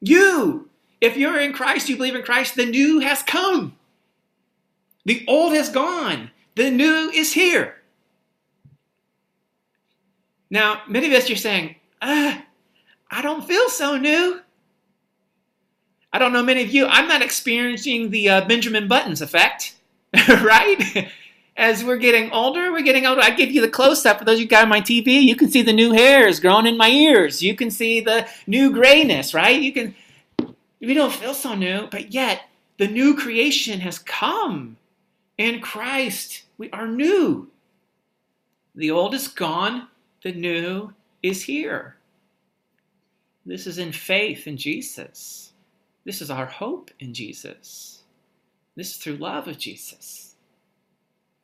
[0.00, 0.68] You,
[1.00, 3.76] if you're in Christ, you believe in Christ, the new has come.
[5.04, 7.76] The old has gone, the new is here.
[10.54, 12.40] Now, many of us are saying, ah,
[13.10, 14.40] I don't feel so new.
[16.12, 19.74] I don't know many of you, I'm not experiencing the uh, Benjamin Buttons effect,
[20.28, 21.10] right?
[21.56, 23.20] As we're getting older, we're getting older.
[23.20, 25.24] I give you the close up for those of you got on my TV.
[25.24, 27.42] You can see the new hairs growing in my ears.
[27.42, 29.60] You can see the new grayness, right?
[29.60, 29.96] You can,
[30.80, 32.42] we don't feel so new, but yet
[32.78, 34.76] the new creation has come
[35.36, 36.44] in Christ.
[36.58, 37.50] We are new.
[38.76, 39.88] The old is gone,
[40.24, 41.96] the new is here.
[43.46, 45.52] This is in faith in Jesus.
[46.04, 48.02] This is our hope in Jesus.
[48.74, 50.34] This is through love of Jesus.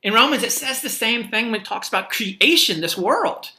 [0.03, 3.51] In Romans, it says the same thing when it talks about creation, this world,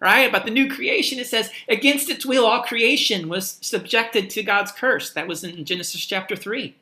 [0.00, 0.28] right?
[0.28, 4.72] About the new creation, it says, against its will, all creation was subjected to God's
[4.72, 5.12] curse.
[5.12, 6.74] That was in Genesis chapter 3.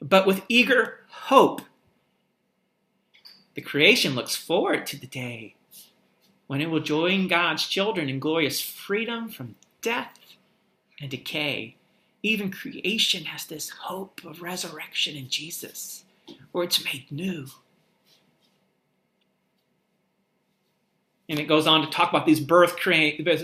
[0.00, 1.60] But with eager hope,
[3.54, 5.54] the creation looks forward to the day
[6.48, 10.18] when it will join God's children in glorious freedom from death
[11.00, 11.76] and decay.
[12.22, 16.04] Even creation has this hope of resurrection in Jesus,
[16.50, 17.46] where it's made new.
[21.28, 22.76] And it goes on to talk about these birth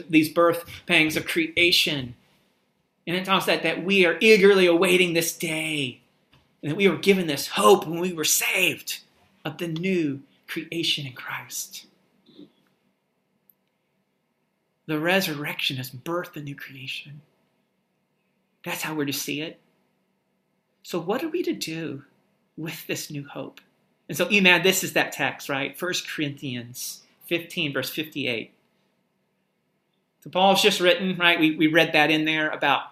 [0.09, 2.15] these birth pangs of creation.
[3.07, 6.01] And it talks that, that we are eagerly awaiting this day,
[6.63, 9.01] and that we were given this hope when we were saved
[9.45, 11.85] of the new creation in Christ.
[14.87, 17.23] The resurrection has birthed a new creation.
[18.65, 19.61] That's how we're to see it.
[20.83, 22.05] So, what are we to do
[22.57, 23.61] with this new hope?
[24.09, 25.81] And so, Emad, this is that text, right?
[25.81, 28.53] 1 Corinthians 15, verse 58.
[30.23, 31.41] So, Paul's just written, right?
[31.41, 32.83] We, we read that in there about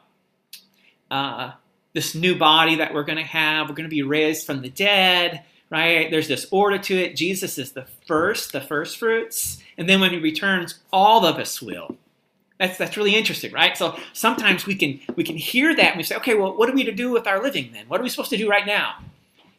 [1.10, 1.52] uh,
[1.92, 3.68] this new body that we're going to have.
[3.68, 6.10] We're going to be raised from the dead, right?
[6.10, 7.16] There's this order to it.
[7.16, 9.62] Jesus is the first, the first fruits.
[9.78, 11.96] And then when he returns, all of us will.
[12.60, 13.76] That's, that's really interesting, right?
[13.76, 16.74] So sometimes we can we can hear that and we say, okay, well, what are
[16.74, 17.86] we to do with our living then?
[17.88, 18.96] What are we supposed to do right now?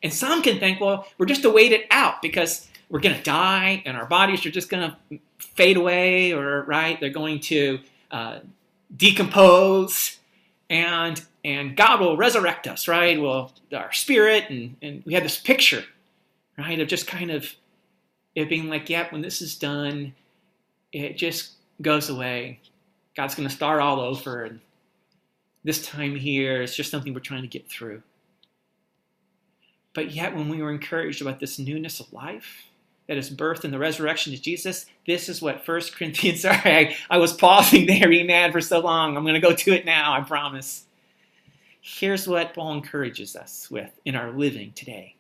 [0.04, 3.24] And some can think, well, we're just to wait it out because we're going to
[3.24, 7.80] die and our bodies are just going to fade away, or right, they're going to
[8.12, 8.40] uh,
[8.96, 10.20] decompose,
[10.70, 13.20] and and God will resurrect us, right?
[13.20, 15.84] Well, our spirit, and and we have this picture,
[16.58, 17.52] right, of just kind of
[18.36, 20.14] it being like, yep, when this is done,
[20.92, 22.60] it just goes away.
[23.16, 24.44] God's going to start all over.
[24.44, 24.60] And
[25.64, 28.02] this time here, it's just something we're trying to get through.
[29.94, 32.64] But yet, when we were encouraged about this newness of life,
[33.08, 36.96] that is birth in the resurrection of Jesus, this is what 1 Corinthians, sorry, I,
[37.10, 39.16] I was pausing there, being mad for so long.
[39.16, 40.86] I'm going to go to it now, I promise.
[41.82, 45.16] Here's what Paul encourages us with in our living today.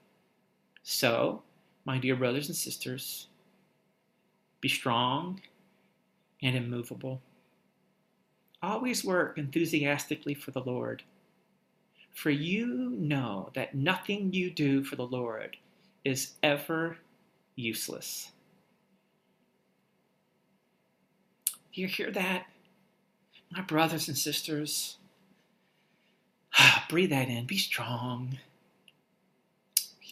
[0.83, 1.43] So,
[1.85, 3.27] my dear brothers and sisters,
[4.59, 5.39] be strong
[6.41, 7.21] and immovable.
[8.61, 11.03] Always work enthusiastically for the Lord.
[12.13, 15.57] For you know that nothing you do for the Lord
[16.03, 16.97] is ever
[17.55, 18.31] useless.
[21.73, 22.45] Do you hear that?
[23.51, 24.97] My brothers and sisters,
[26.89, 27.45] breathe that in.
[27.45, 28.37] Be strong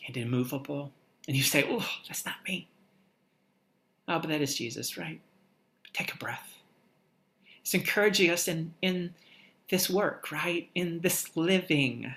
[0.07, 0.91] and immovable.
[1.27, 2.67] And you say, oh, that's not me.
[4.07, 5.21] Oh, but that is Jesus, right?
[5.93, 6.57] Take a breath.
[7.61, 9.13] It's encouraging us in, in
[9.69, 10.69] this work, right?
[10.75, 12.13] In this living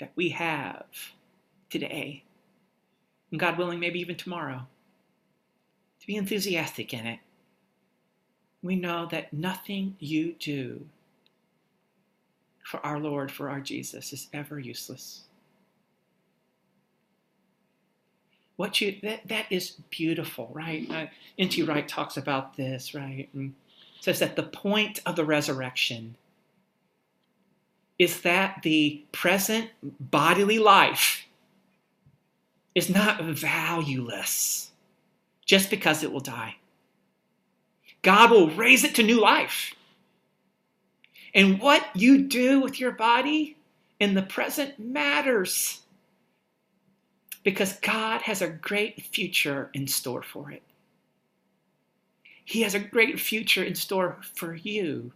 [0.00, 0.84] that we have
[1.70, 2.22] today.
[3.30, 4.66] And God willing, maybe even tomorrow.
[6.00, 7.18] To be enthusiastic in it.
[8.62, 10.86] We know that nothing you do
[12.64, 15.25] for our Lord, for our Jesus, is ever useless.
[18.56, 20.90] What you that that is beautiful, right?
[20.90, 21.06] Uh,
[21.38, 21.62] N.T.
[21.62, 23.28] Wright talks about this, right?
[23.34, 23.54] And
[24.00, 26.16] says that the point of the resurrection
[27.98, 31.26] is that the present bodily life
[32.74, 34.70] is not valueless
[35.46, 36.56] just because it will die.
[38.02, 39.74] God will raise it to new life.
[41.34, 43.56] And what you do with your body
[43.98, 45.80] in the present matters
[47.46, 50.64] because God has a great future in store for it.
[52.44, 55.12] He has a great future in store for you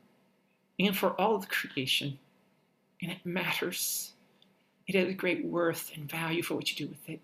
[0.78, 2.20] and for all of creation.
[3.03, 4.12] And it matters.
[4.87, 7.20] It has great worth and value for what you do with it.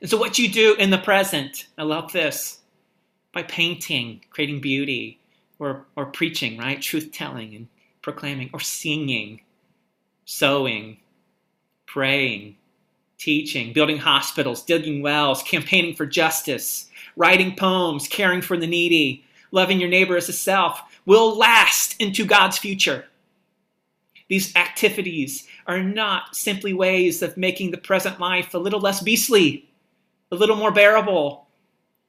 [0.00, 2.60] And so, what you do in the present, I love this.
[3.32, 5.20] by painting, creating beauty,
[5.58, 6.80] or, or preaching, right?
[6.80, 7.68] Truth telling and
[8.02, 9.42] proclaiming, or singing,
[10.24, 10.98] sewing,
[11.86, 12.56] praying,
[13.22, 19.78] teaching, building hospitals, digging wells, campaigning for justice, writing poems, caring for the needy, loving
[19.78, 23.04] your neighbor as a self will last into God's future.
[24.28, 29.68] These activities are not simply ways of making the present life a little less beastly,
[30.30, 31.46] a little more bearable,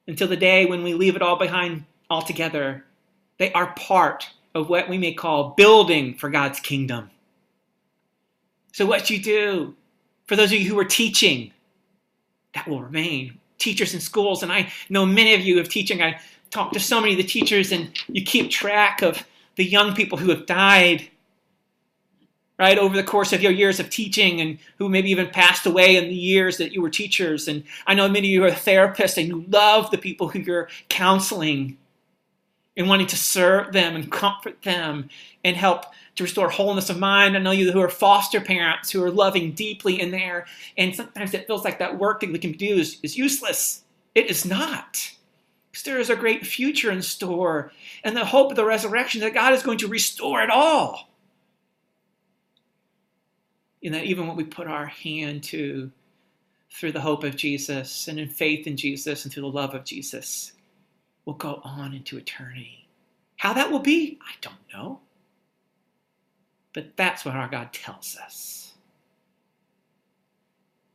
[0.07, 2.85] until the day when we leave it all behind altogether.
[3.37, 7.09] They are part of what we may call building for God's kingdom.
[8.71, 9.75] So, what you do,
[10.25, 11.51] for those of you who are teaching,
[12.53, 13.39] that will remain.
[13.57, 16.01] Teachers in schools, and I know many of you have teaching.
[16.01, 16.19] I
[16.51, 20.17] talk to so many of the teachers, and you keep track of the young people
[20.17, 21.09] who have died,
[22.59, 25.95] right, over the course of your years of teaching, and who maybe even passed away
[25.95, 27.47] in the years that you were teachers.
[27.47, 30.69] And I know many of you are therapists, and you love the people who you're
[30.89, 31.77] counseling
[32.75, 35.09] and wanting to serve them and comfort them
[35.43, 37.35] and help to restore wholeness of mind.
[37.35, 40.45] I know you who are foster parents who are loving deeply in there,
[40.77, 43.83] and sometimes it feels like that work that we can do is, is useless.
[44.15, 45.11] It is not.
[45.71, 47.71] Because there is a great future in store
[48.03, 51.09] and the hope of the resurrection that God is going to restore it all.
[53.83, 55.91] And that even what we put our hand to
[56.71, 59.83] through the hope of Jesus and in faith in Jesus and through the love of
[59.83, 60.53] Jesus
[61.25, 62.87] will go on into eternity.
[63.37, 64.99] How that will be, I don't know.
[66.73, 68.73] But that's what our God tells us.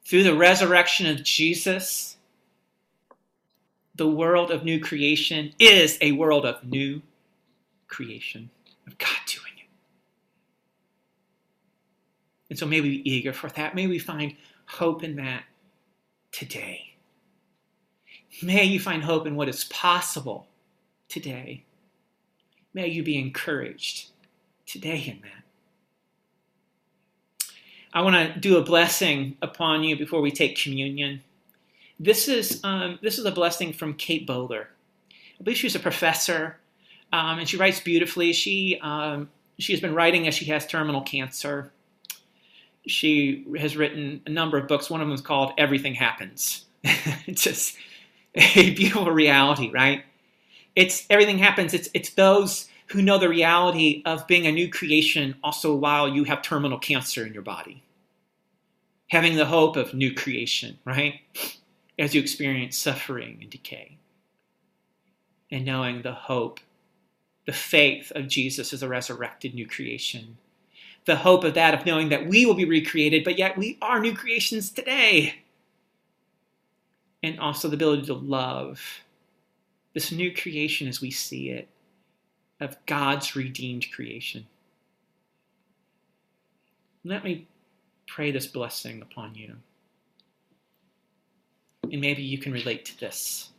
[0.05, 2.17] Through the resurrection of Jesus,
[3.95, 7.03] the world of new creation is a world of new
[7.89, 8.51] creation,
[8.87, 9.69] of God doing it.
[12.51, 13.75] And so may we be eager for that.
[13.75, 15.45] May we find hope in that
[16.33, 16.88] today.
[18.43, 20.47] May you find hope in what is possible
[21.09, 21.65] today.
[22.73, 24.11] May you be encouraged
[24.67, 25.39] today in that.
[27.93, 31.23] I want to do a blessing upon you before we take communion.
[31.99, 34.69] This is um, this is a blessing from Kate Bowler.
[35.11, 36.59] I believe she's a professor,
[37.13, 38.33] um, and she writes beautifully.
[38.33, 41.73] She um, she has been writing as she has terminal cancer.
[42.87, 44.89] She has written a number of books.
[44.89, 46.67] One of them is called "Everything Happens."
[47.29, 47.77] just
[48.35, 50.05] a beautiful reality, right?
[50.77, 51.75] It's everything happens.
[51.75, 56.25] It's it's those who know the reality of being a new creation also while you
[56.25, 57.83] have terminal cancer in your body.
[59.09, 61.21] Having the hope of new creation, right?
[61.99, 63.99] As you experience suffering and decay.
[65.51, 66.61] And knowing the hope,
[67.47, 70.37] the faith of Jesus as a resurrected new creation.
[71.07, 74.01] The hope of that, of knowing that we will be recreated, but yet we are
[74.01, 75.37] new creations today.
[77.23, 78.81] And also the ability to love
[79.95, 81.69] this new creation as we see it
[82.61, 84.47] of God's redeemed creation.
[87.05, 87.47] Let me
[88.07, 89.57] pray this blessing upon you.
[91.91, 93.51] And maybe you can relate to this.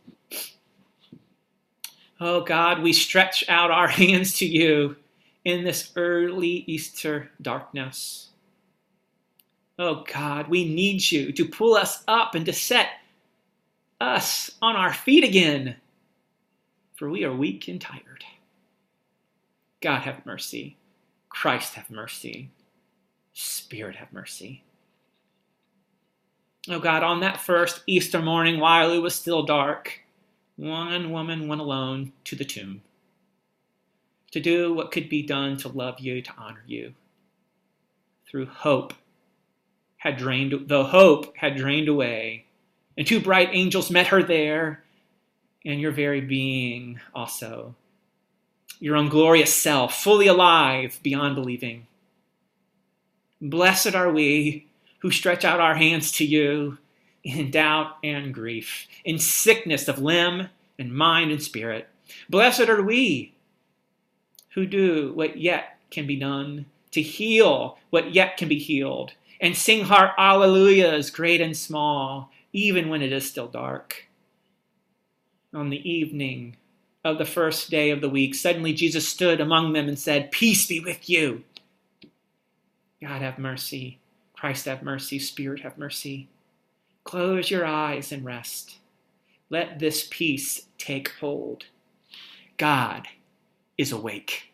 [2.20, 4.96] Oh God, we stretch out our hands to you
[5.44, 8.28] in this early Easter darkness.
[9.78, 12.88] Oh God, we need you to pull us up and to set
[14.00, 15.76] us on our feet again,
[16.96, 18.24] for we are weak and tired.
[19.80, 20.76] God have mercy.
[21.28, 22.50] Christ have mercy.
[23.32, 24.62] Spirit have mercy.
[26.68, 30.00] Oh God, on that first Easter morning, while it was still dark,
[30.56, 32.82] one woman went alone to the tomb
[34.30, 36.94] to do what could be done to love you, to honor you.
[38.28, 38.94] Through hope
[39.96, 42.46] had drained, though hope had drained away,
[43.00, 44.84] and two bright angels met her there,
[45.64, 47.74] and your very being also
[48.78, 51.86] your own glorious self, fully alive beyond believing.
[53.40, 54.66] Blessed are we
[54.98, 56.76] who stretch out our hands to you
[57.24, 61.88] in doubt and grief, in sickness of limb and mind and spirit.
[62.28, 63.32] Blessed are we
[64.50, 69.56] who do what yet can be done, to heal what yet can be healed, and
[69.56, 74.06] sing heart alleluias, great and small, even when it is still dark.
[75.52, 76.56] On the evening
[77.04, 80.66] of the first day of the week, suddenly Jesus stood among them and said, Peace
[80.66, 81.42] be with you.
[83.02, 83.98] God have mercy.
[84.34, 85.18] Christ have mercy.
[85.18, 86.28] Spirit have mercy.
[87.04, 88.76] Close your eyes and rest.
[89.48, 91.64] Let this peace take hold.
[92.56, 93.08] God
[93.76, 94.52] is awake.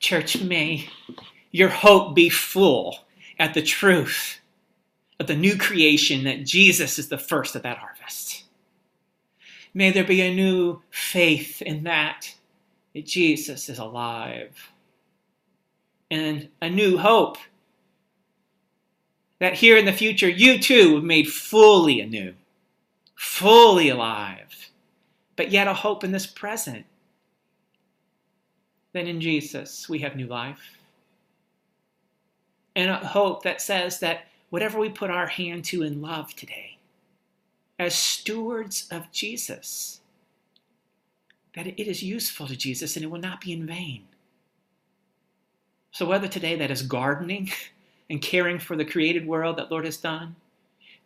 [0.00, 0.88] Church, may
[1.50, 3.00] your hope be full
[3.38, 4.39] at the truth
[5.20, 8.44] of the new creation that Jesus is the first of that harvest.
[9.74, 12.34] May there be a new faith in that,
[12.94, 14.72] that Jesus is alive.
[16.10, 17.36] And a new hope
[19.38, 22.34] that here in the future you too will be made fully anew,
[23.14, 24.70] fully alive,
[25.36, 26.86] but yet a hope in this present.
[28.94, 30.78] That in Jesus we have new life.
[32.74, 36.78] And a hope that says that whatever we put our hand to in love today,
[37.78, 40.00] as stewards of Jesus,
[41.54, 44.04] that it is useful to Jesus and it will not be in vain.
[45.92, 47.50] So, whether today that is gardening
[48.10, 50.36] and caring for the created world that Lord has done,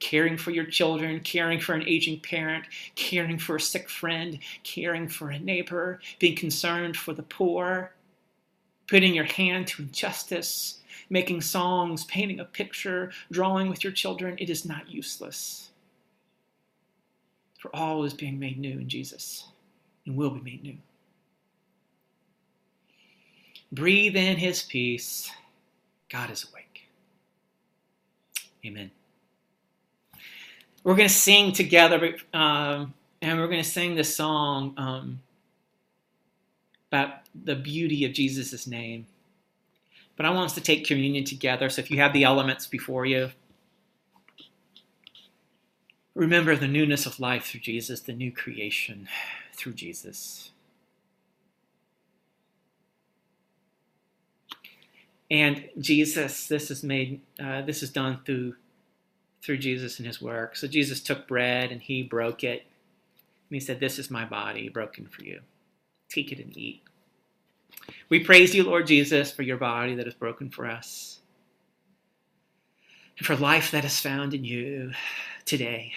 [0.00, 2.64] caring for your children, caring for an aging parent,
[2.94, 7.92] caring for a sick friend, caring for a neighbor, being concerned for the poor,
[8.86, 10.80] putting your hand to injustice,
[11.14, 15.70] making songs, painting a picture, drawing with your children, it is not useless.
[17.60, 19.46] For all is being made new in Jesus
[20.04, 20.76] and will be made new.
[23.70, 25.30] Breathe in his peace.
[26.10, 26.88] God is awake.
[28.66, 28.90] Amen.
[30.82, 32.92] We're going to sing together, um,
[33.22, 35.20] and we're going to sing this song um,
[36.90, 39.06] about the beauty of Jesus' name.
[40.16, 41.68] But I want us to take communion together.
[41.68, 43.30] So if you have the elements before you,
[46.14, 49.08] remember the newness of life through Jesus, the new creation
[49.52, 50.50] through Jesus.
[55.30, 58.54] And Jesus, this is made, uh, this is done through
[59.44, 60.56] through Jesus and his work.
[60.56, 62.62] So Jesus took bread and he broke it.
[62.62, 65.40] And he said, This is my body broken for you.
[66.08, 66.83] Take it and eat.
[68.08, 71.20] We praise you, Lord Jesus, for your body that is broken for us
[73.18, 74.92] and for life that is found in you
[75.44, 75.92] today.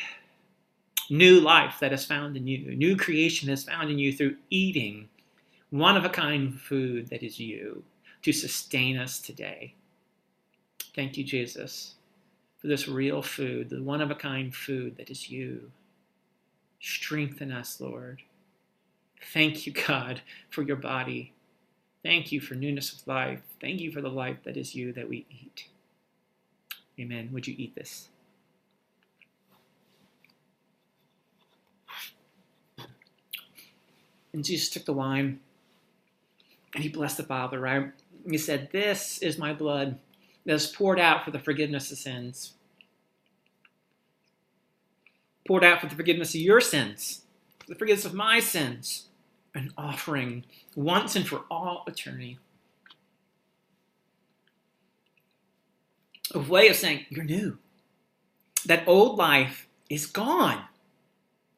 [1.09, 2.75] New life that is found in you.
[2.75, 5.07] New creation is found in you through eating
[5.69, 7.83] one of a kind food that is you
[8.23, 9.73] to sustain us today.
[10.95, 11.95] Thank you, Jesus
[12.57, 15.71] for this real food, the one of a kind food that is you.
[16.79, 18.21] Strengthen us, Lord.
[19.33, 21.33] Thank you, God, for your body.
[22.07, 23.41] Thank you for newness of life.
[23.59, 25.67] Thank you for the life that is you that we eat.
[26.97, 27.31] Amen.
[27.33, 28.07] Would you eat this?
[34.31, 35.41] And Jesus took the wine
[36.73, 37.91] and he blessed the Father, right?
[38.25, 39.99] He said, This is my blood
[40.45, 42.53] that is poured out for the forgiveness of sins.
[45.45, 47.23] Poured out for the forgiveness of your sins,
[47.67, 49.06] the forgiveness of my sins,
[49.57, 50.45] an offering
[50.75, 52.37] once and for all eternity.
[56.33, 57.57] A way of saying, You're new.
[58.65, 60.63] That old life is gone.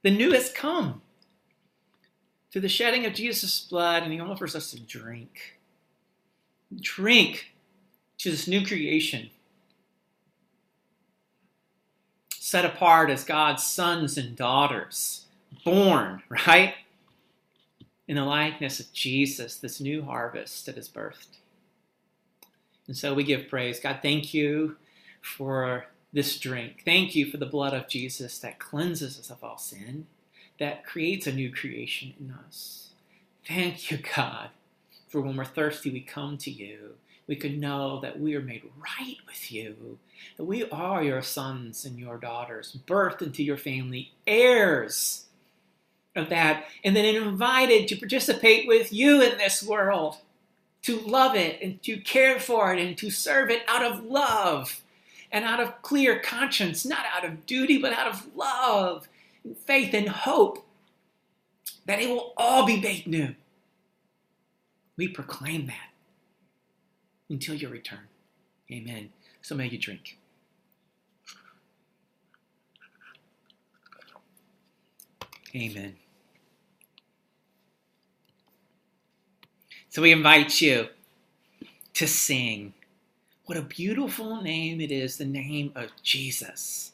[0.02, 1.02] The new has come.
[2.52, 5.60] Through the shedding of Jesus' blood, and He offers us a drink.
[6.80, 7.54] Drink
[8.20, 9.30] to this new creation,
[12.30, 15.26] set apart as God's sons and daughters,
[15.64, 16.76] born, right?
[18.10, 21.38] In the likeness of Jesus, this new harvest that is birthed.
[22.88, 23.80] And so we give praise.
[23.80, 24.76] God, thank you
[25.22, 26.82] for this drink.
[26.84, 30.08] Thank you for the blood of Jesus that cleanses us of all sin,
[30.60, 32.90] that creates a new creation in us.
[33.48, 34.50] Thank you, God,
[35.08, 36.96] for when we're thirsty, we come to you
[37.30, 40.00] we can know that we are made right with you,
[40.36, 45.28] that we are your sons and your daughters, birthed into your family, heirs
[46.16, 50.18] of that, and then invited to participate with you in this world,
[50.82, 54.82] to love it and to care for it and to serve it out of love
[55.32, 59.08] and out of clear conscience, not out of duty, but out of love,
[59.44, 60.66] and faith, and hope
[61.86, 63.36] that it will all be made new.
[64.98, 65.90] We proclaim that
[67.30, 68.08] until your return.
[68.72, 69.10] Amen.
[69.42, 70.18] So may you drink.
[75.56, 75.96] Amen.
[80.00, 80.88] So we invite you
[81.96, 82.74] to sing.
[83.48, 86.94] What a beautiful name it is, the name of Jesus,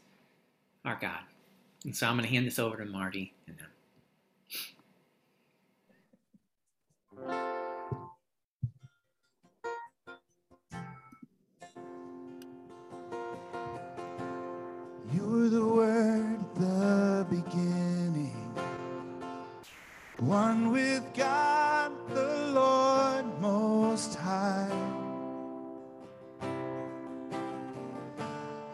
[0.83, 1.19] our God.
[1.83, 3.69] And so I'm going to hand this over to Marty and them.
[15.13, 18.33] You were the word the beginning,
[20.17, 21.91] one with God
[22.55, 24.69] Lord Most High.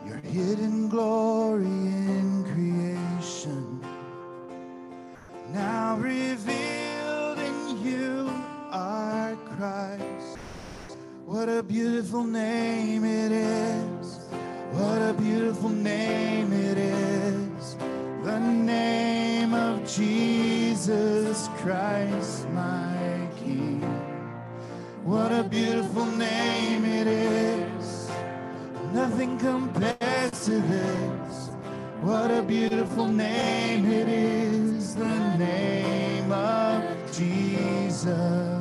[0.06, 3.84] Your hidden glory in creation,
[5.52, 8.32] now revealed in you,
[8.70, 10.38] our Christ.
[11.26, 14.20] What a beautiful name it is!
[14.74, 17.76] What a beautiful name it is!
[18.24, 22.81] The name of Jesus Christ, my
[25.12, 28.10] what a beautiful name it is.
[28.94, 31.50] Nothing compares to this.
[32.00, 34.96] What a beautiful name it is.
[34.96, 36.82] The name of
[37.12, 38.61] Jesus.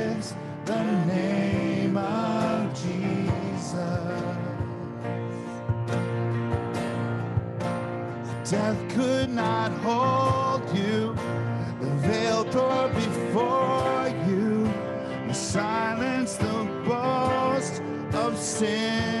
[8.51, 11.15] Death could not hold you.
[11.79, 14.69] The veil tore before you.
[15.25, 17.81] You silenced the boast
[18.13, 19.20] of sin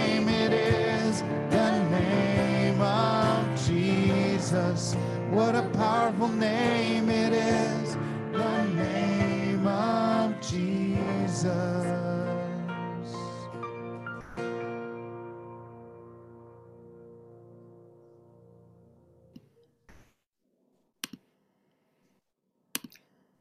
[5.31, 7.95] What a powerful name it is.
[8.33, 11.47] The name of Jesus.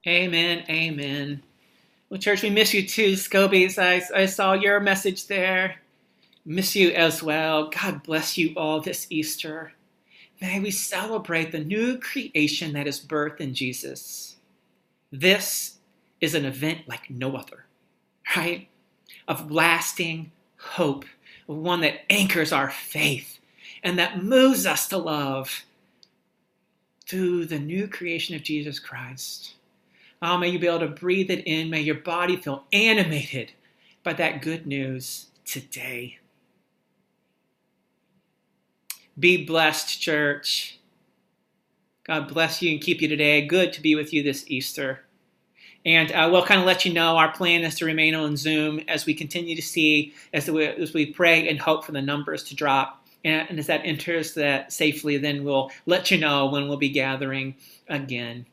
[0.06, 0.64] Amen.
[0.70, 1.42] Amen.
[2.08, 3.78] Well, church, we miss you too, Scobies.
[3.78, 5.80] I, I saw your message there.
[6.44, 7.68] Miss you as well.
[7.68, 9.72] God bless you all this Easter.
[10.40, 14.36] May we celebrate the new creation that is birthed in Jesus.
[15.12, 15.78] This
[16.20, 17.66] is an event like no other,
[18.36, 18.68] right?
[19.28, 21.04] Of lasting hope,
[21.46, 23.38] one that anchors our faith
[23.82, 25.64] and that moves us to love
[27.06, 29.54] through the new creation of Jesus Christ.
[30.22, 31.70] Oh, may you be able to breathe it in.
[31.70, 33.52] May your body feel animated
[34.02, 36.19] by that good news today.
[39.20, 40.78] Be blessed, church.
[42.04, 43.46] God bless you and keep you today.
[43.46, 45.00] Good to be with you this Easter.
[45.84, 48.80] And uh, we'll kind of let you know our plan is to remain on Zoom
[48.88, 52.44] as we continue to see, as we, as we pray and hope for the numbers
[52.44, 53.06] to drop.
[53.22, 56.88] And, and as that enters that safely, then we'll let you know when we'll be
[56.88, 57.56] gathering
[57.88, 58.46] again.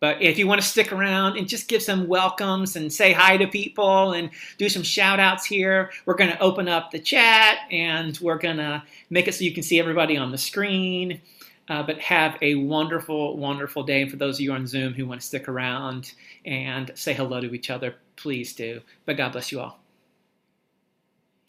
[0.00, 3.36] But if you want to stick around and just give some welcomes and say hi
[3.36, 7.58] to people and do some shout outs here, we're going to open up the chat
[7.70, 11.20] and we're going to make it so you can see everybody on the screen.
[11.68, 14.02] Uh, but have a wonderful, wonderful day.
[14.02, 17.40] And for those of you on Zoom who want to stick around and say hello
[17.40, 18.80] to each other, please do.
[19.06, 19.79] But God bless you all.